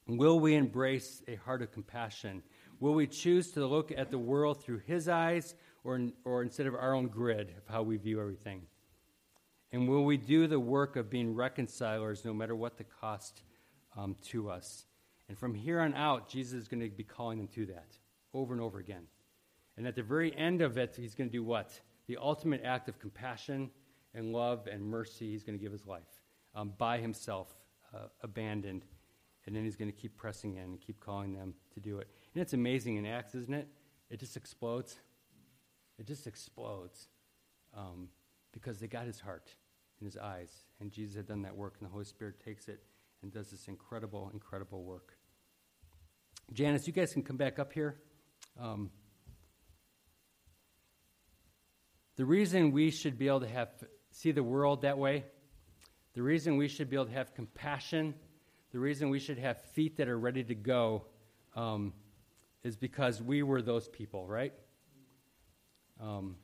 will 0.06 0.38
we 0.40 0.54
embrace 0.54 1.22
a 1.28 1.36
heart 1.36 1.62
of 1.62 1.72
compassion? 1.72 2.42
Will 2.80 2.94
we 2.94 3.06
choose 3.06 3.52
to 3.52 3.66
look 3.66 3.92
at 3.96 4.10
the 4.10 4.18
world 4.18 4.62
through 4.62 4.80
his 4.86 5.08
eyes 5.08 5.54
or, 5.84 6.00
or 6.24 6.42
instead 6.42 6.66
of 6.66 6.74
our 6.74 6.94
own 6.94 7.06
grid 7.08 7.54
of 7.56 7.66
how 7.72 7.82
we 7.82 7.96
view 7.96 8.20
everything? 8.20 8.62
And 9.72 9.88
will 9.88 10.04
we 10.04 10.16
do 10.16 10.46
the 10.46 10.60
work 10.60 10.96
of 10.96 11.10
being 11.10 11.34
reconcilers 11.34 12.24
no 12.24 12.32
matter 12.32 12.54
what 12.54 12.76
the 12.76 12.84
cost 12.84 13.42
um, 13.96 14.14
to 14.26 14.50
us? 14.50 14.86
And 15.28 15.38
from 15.38 15.54
here 15.54 15.80
on 15.80 15.94
out, 15.94 16.28
Jesus 16.28 16.62
is 16.62 16.68
going 16.68 16.80
to 16.80 16.88
be 16.88 17.04
calling 17.04 17.38
them 17.38 17.48
to 17.48 17.66
that 17.66 17.96
over 18.32 18.52
and 18.52 18.62
over 18.62 18.78
again. 18.78 19.04
And 19.76 19.86
at 19.86 19.96
the 19.96 20.02
very 20.02 20.36
end 20.36 20.62
of 20.62 20.78
it, 20.78 20.94
he's 20.96 21.14
going 21.14 21.28
to 21.28 21.32
do 21.32 21.42
what? 21.42 21.80
The 22.06 22.18
ultimate 22.18 22.62
act 22.64 22.88
of 22.88 22.98
compassion 22.98 23.70
and 24.14 24.32
love 24.32 24.68
and 24.70 24.82
mercy. 24.84 25.32
He's 25.32 25.42
going 25.42 25.58
to 25.58 25.62
give 25.62 25.72
his 25.72 25.86
life 25.86 26.22
um, 26.54 26.72
by 26.78 26.98
himself, 26.98 27.52
uh, 27.94 28.06
abandoned. 28.22 28.84
And 29.46 29.54
then 29.54 29.64
he's 29.64 29.76
going 29.76 29.90
to 29.90 29.96
keep 29.96 30.16
pressing 30.16 30.56
in 30.56 30.62
and 30.62 30.80
keep 30.80 31.00
calling 31.00 31.32
them 31.32 31.54
to 31.74 31.80
do 31.80 31.98
it. 31.98 32.08
And 32.34 32.42
it's 32.42 32.54
amazing 32.54 32.96
in 32.96 33.06
Acts, 33.06 33.34
isn't 33.34 33.52
it? 33.52 33.68
It 34.10 34.20
just 34.20 34.36
explodes. 34.36 34.96
It 35.98 36.06
just 36.06 36.26
explodes 36.26 37.08
um, 37.76 38.08
because 38.52 38.78
they 38.78 38.86
got 38.86 39.06
his 39.06 39.20
heart 39.20 39.50
in 40.00 40.06
his 40.06 40.16
eyes. 40.16 40.50
And 40.80 40.90
Jesus 40.90 41.16
had 41.16 41.26
done 41.26 41.42
that 41.42 41.56
work, 41.56 41.76
and 41.78 41.88
the 41.88 41.92
Holy 41.92 42.04
Spirit 42.04 42.40
takes 42.44 42.68
it 42.68 42.82
and 43.22 43.32
does 43.32 43.50
this 43.50 43.68
incredible, 43.68 44.30
incredible 44.32 44.82
work. 44.82 45.16
Janice, 46.52 46.86
you 46.86 46.92
guys 46.92 47.12
can 47.12 47.22
come 47.22 47.36
back 47.36 47.58
up 47.58 47.72
here. 47.72 47.96
Um, 48.60 48.90
the 52.16 52.24
reason 52.24 52.70
we 52.70 52.90
should 52.90 53.18
be 53.18 53.28
able 53.28 53.40
to 53.40 53.48
have 53.48 53.68
see 54.10 54.30
the 54.30 54.42
world 54.42 54.82
that 54.82 54.98
way, 54.98 55.24
the 56.14 56.22
reason 56.22 56.56
we 56.56 56.68
should 56.68 56.88
be 56.88 56.96
able 56.96 57.06
to 57.06 57.12
have 57.12 57.34
compassion, 57.34 58.14
the 58.74 58.80
reason 58.80 59.08
we 59.08 59.20
should 59.20 59.38
have 59.38 59.62
feet 59.66 59.98
that 59.98 60.08
are 60.08 60.18
ready 60.18 60.42
to 60.42 60.54
go, 60.56 61.04
um, 61.54 61.92
is 62.64 62.74
because 62.74 63.22
we 63.22 63.40
were 63.40 63.62
those 63.62 63.86
people, 63.86 64.26
right? 64.26 64.52
Um, 66.00 66.34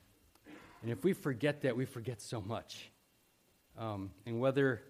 and 0.81 0.93
if 0.93 1.03
we 1.03 1.13
forget 1.13 1.63
that, 1.63 1.77
we 1.77 1.87
forget 1.87 2.23
so 2.23 2.41
much. 2.41 2.93
Um, 3.77 4.13
and 4.27 4.39
whether 4.39 4.81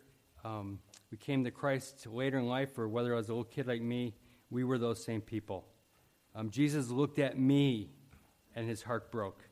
um, 0.45 0.81
we 1.11 1.17
came 1.17 1.43
to 1.45 1.51
Christ 1.51 2.07
later 2.07 2.39
in 2.39 2.47
life 2.47 2.79
or 2.79 2.87
whether 2.89 3.15
I 3.15 3.17
was 3.17 3.31
a 3.31 3.33
little 3.33 3.45
kid 3.45 3.67
like 3.67 3.81
me, 3.81 4.15
we 4.51 4.63
were 4.63 4.77
those 4.77 5.03
same 5.03 5.23
people. 5.23 5.65
Um, 6.35 6.51
Jesus 6.51 6.91
looked 6.91 7.19
at 7.19 7.39
me 7.39 7.89
and 8.55 8.69
his 8.69 8.83
heart 8.83 9.11
broke. 9.11 9.43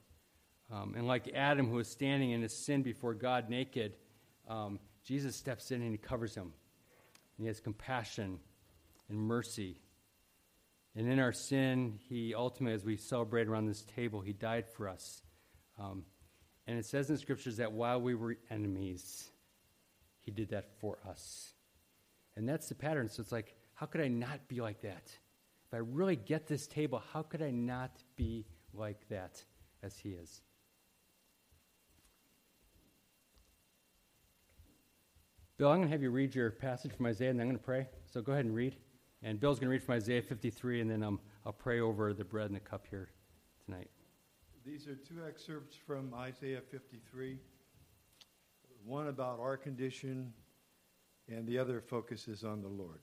Um, 0.71 0.93
and 0.95 1.07
like 1.07 1.31
Adam, 1.35 1.71
who 1.71 1.77
was 1.77 1.89
standing 1.89 2.33
in 2.33 2.43
his 2.43 2.55
sin 2.55 2.83
before 2.83 3.15
God 3.15 3.49
naked, 3.49 3.95
Jesus 5.03 5.37
steps 5.37 5.71
in 5.71 5.81
and 5.81 5.93
he 5.93 5.97
covers 5.97 6.35
him. 6.35 6.53
And 7.39 7.45
he 7.45 7.47
has 7.47 7.61
compassion 7.61 8.41
and 9.09 9.19
mercy. 9.19 9.81
And 10.95 11.11
in 11.11 11.21
our 11.21 11.33
sin, 11.33 11.99
he 12.09 12.35
ultimately, 12.35 12.75
as 12.75 12.85
we 12.85 12.97
celebrate 12.97 13.47
around 13.47 13.67
this 13.67 13.85
table, 13.97 14.21
he 14.21 14.33
died 14.33 14.67
for 14.77 14.89
us. 14.89 15.23
Um, 15.79 16.05
and 16.67 16.79
it 16.79 16.85
says 16.85 17.09
in 17.09 17.15
the 17.15 17.21
scriptures 17.21 17.59
that 17.59 17.73
while 17.73 18.01
we 18.01 18.15
were 18.15 18.37
enemies, 18.51 19.31
he 20.21 20.31
did 20.31 20.51
that 20.51 20.67
for 20.81 20.99
us. 21.09 21.55
And 22.37 22.49
that's 22.49 22.69
the 22.69 22.75
pattern. 22.75 23.09
So 23.09 23.23
it's 23.23 23.33
like, 23.33 23.55
how 23.75 23.87
could 23.87 24.01
I 24.01 24.09
not 24.09 24.49
be 24.49 24.61
like 24.61 24.83
that? 24.83 25.05
If 25.69 25.75
I 25.75 25.79
really 25.79 26.17
get 26.17 26.47
this 26.47 26.67
table, 26.67 27.03
how 27.13 27.23
could 27.23 27.43
I 27.43 27.51
not 27.51 27.93
be 28.17 28.47
like 28.75 29.09
that 29.09 29.43
as 29.83 29.97
he 29.97 30.11
is? 30.11 30.43
Bill, 35.59 35.71
I'm 35.71 35.79
going 35.79 35.89
to 35.89 35.93
have 35.93 36.03
you 36.03 36.11
read 36.11 36.37
your 36.37 36.53
passage 36.53 36.93
from 36.93 37.07
Isaiah, 37.07 37.31
and 37.31 37.41
then 37.41 37.47
I'm 37.47 37.49
going 37.49 37.59
to 37.59 37.65
pray. 37.65 37.89
So 38.07 38.23
go 38.23 38.31
ahead 38.31 38.45
and 38.45 38.55
read. 38.55 38.77
And 39.25 39.41
Bill's 39.41 39.59
going 39.59 39.67
to 39.67 39.73
read 39.73 39.83
from 39.83 39.97
Isaiah 39.97 40.23
53, 40.23 40.83
and 40.83 40.89
then 40.89 41.03
um, 41.03 41.19
I'll 41.45 41.53
pray 41.53 41.81
over 41.81 42.15
the 42.15 42.25
bread 42.25 42.47
and 42.47 42.55
the 42.55 42.61
cup 42.61 42.87
here 42.89 43.11
tonight. 43.65 43.91
These 44.65 44.87
are 44.87 44.95
two 44.95 45.27
excerpts 45.27 45.75
from 45.75 46.15
Isaiah 46.15 46.61
53 46.71 47.39
one 48.85 49.09
about 49.09 49.41
our 49.41 49.57
condition, 49.57 50.33
and 51.29 51.45
the 51.45 51.59
other 51.59 51.81
focuses 51.81 52.45
on 52.45 52.63
the 52.63 52.69
Lord. 52.69 53.01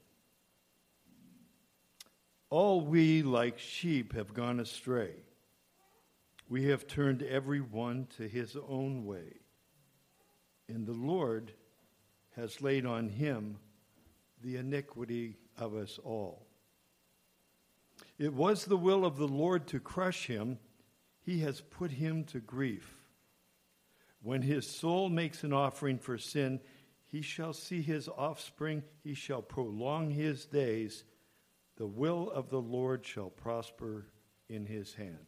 All 2.49 2.79
we, 2.79 3.21
like 3.21 3.59
sheep, 3.59 4.15
have 4.15 4.33
gone 4.33 4.61
astray. 4.61 5.11
We 6.47 6.69
have 6.69 6.87
turned 6.87 7.21
every 7.21 7.59
one 7.59 8.07
to 8.15 8.29
his 8.29 8.55
own 8.55 9.05
way, 9.05 9.41
and 10.69 10.87
the 10.87 10.93
Lord 10.93 11.51
has 12.35 12.61
laid 12.61 12.85
on 12.85 13.09
him 13.09 13.57
the 14.41 14.57
iniquity 14.57 15.37
of 15.57 15.75
us 15.75 15.99
all. 16.03 16.45
It 18.17 18.33
was 18.33 18.65
the 18.65 18.77
will 18.77 19.05
of 19.05 19.17
the 19.17 19.27
Lord 19.27 19.67
to 19.67 19.79
crush 19.79 20.27
him 20.27 20.59
he 21.25 21.39
has 21.39 21.59
put 21.59 21.91
him 21.91 22.23
to 22.25 22.39
grief. 22.39 22.95
When 24.21 24.43
his 24.43 24.67
soul 24.67 25.09
makes 25.09 25.43
an 25.43 25.53
offering 25.53 25.97
for 25.97 26.17
sin, 26.17 26.59
he 27.07 27.21
shall 27.21 27.53
see 27.53 27.81
his 27.81 28.07
offspring, 28.07 28.83
he 29.03 29.15
shall 29.15 29.41
prolong 29.41 30.11
his 30.11 30.45
days. 30.45 31.03
The 31.77 31.87
will 31.87 32.29
of 32.29 32.49
the 32.49 32.61
Lord 32.61 33.05
shall 33.05 33.29
prosper 33.29 34.05
in 34.49 34.65
his 34.65 34.93
hand. 34.93 35.25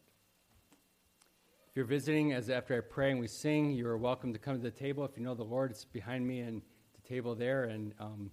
If 1.70 1.76
you're 1.76 1.86
visiting, 1.86 2.34
as 2.34 2.50
after 2.50 2.78
I 2.78 2.82
pray 2.82 3.12
and 3.12 3.20
we 3.20 3.28
sing, 3.28 3.72
you 3.72 3.88
are 3.88 3.98
welcome 3.98 4.34
to 4.34 4.40
come 4.40 4.56
to 4.56 4.62
the 4.62 4.72
table. 4.72 5.04
If 5.04 5.18
you 5.18 5.24
know 5.24 5.36
the 5.36 5.44
Lord, 5.44 5.72
it's 5.72 5.86
behind 5.86 6.28
me 6.28 6.42
and 6.42 6.62
table 7.08 7.36
there. 7.36 7.66
And, 7.66 7.94
um, 8.00 8.32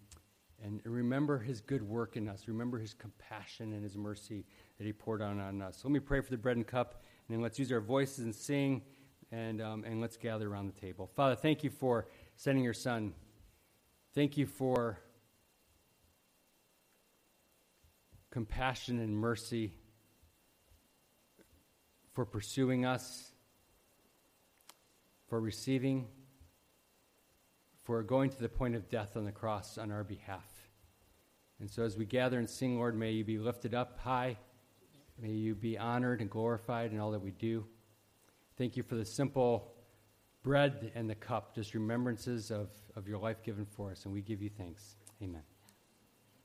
and 0.62 0.80
remember 0.84 1.38
his 1.38 1.60
good 1.60 1.82
work 1.82 2.16
in 2.16 2.28
us. 2.28 2.48
Remember 2.48 2.78
his 2.78 2.94
compassion 2.94 3.72
and 3.72 3.82
his 3.82 3.96
mercy 3.96 4.44
that 4.78 4.84
he 4.84 4.92
poured 4.92 5.22
on, 5.22 5.40
on 5.40 5.60
us. 5.62 5.76
So 5.76 5.88
let 5.88 5.92
me 5.92 6.00
pray 6.00 6.20
for 6.20 6.30
the 6.30 6.38
bread 6.38 6.56
and 6.56 6.66
cup. 6.66 7.02
And 7.28 7.37
then 7.37 7.42
let's 7.42 7.58
use 7.58 7.70
our 7.72 7.80
voices 7.80 8.24
and 8.24 8.34
sing, 8.34 8.82
and, 9.32 9.60
um, 9.60 9.84
and 9.84 10.00
let's 10.00 10.16
gather 10.16 10.48
around 10.48 10.66
the 10.74 10.80
table. 10.80 11.10
Father, 11.14 11.34
thank 11.34 11.64
you 11.64 11.70
for 11.70 12.06
sending 12.37 12.64
your 12.64 12.74
son. 12.74 13.14
Thank 14.14 14.37
you 14.37 14.46
for 14.46 14.98
compassion 18.30 18.98
and 18.98 19.16
mercy, 19.16 19.72
for 22.12 22.24
pursuing 22.24 22.84
us, 22.84 23.32
for 25.28 25.40
receiving, 25.40 26.06
for 27.84 28.02
going 28.02 28.30
to 28.30 28.40
the 28.40 28.48
point 28.48 28.74
of 28.74 28.88
death 28.88 29.16
on 29.16 29.24
the 29.24 29.32
cross 29.32 29.78
on 29.78 29.92
our 29.92 30.04
behalf. 30.04 30.50
And 31.60 31.70
so 31.70 31.84
as 31.84 31.96
we 31.96 32.04
gather 32.04 32.38
and 32.38 32.48
sing, 32.48 32.76
Lord, 32.76 32.96
may 32.96 33.12
you 33.12 33.24
be 33.24 33.38
lifted 33.38 33.74
up 33.74 33.98
high. 34.00 34.36
May 35.20 35.30
you 35.30 35.54
be 35.54 35.78
honored 35.78 36.20
and 36.20 36.28
glorified 36.28 36.92
in 36.92 36.98
all 36.98 37.12
that 37.12 37.22
we 37.22 37.30
do. 37.30 37.64
Thank 38.56 38.76
you 38.76 38.82
for 38.82 38.96
the 38.96 39.04
simple 39.04 39.72
bread 40.42 40.92
and 40.94 41.08
the 41.08 41.14
cup, 41.14 41.54
just 41.54 41.74
remembrances 41.74 42.50
of, 42.50 42.68
of 42.96 43.08
your 43.08 43.18
life 43.18 43.42
given 43.42 43.64
for 43.64 43.90
us, 43.90 44.04
and 44.04 44.12
we 44.12 44.20
give 44.20 44.42
you 44.42 44.50
thanks. 44.50 44.96
Amen. 45.22 45.53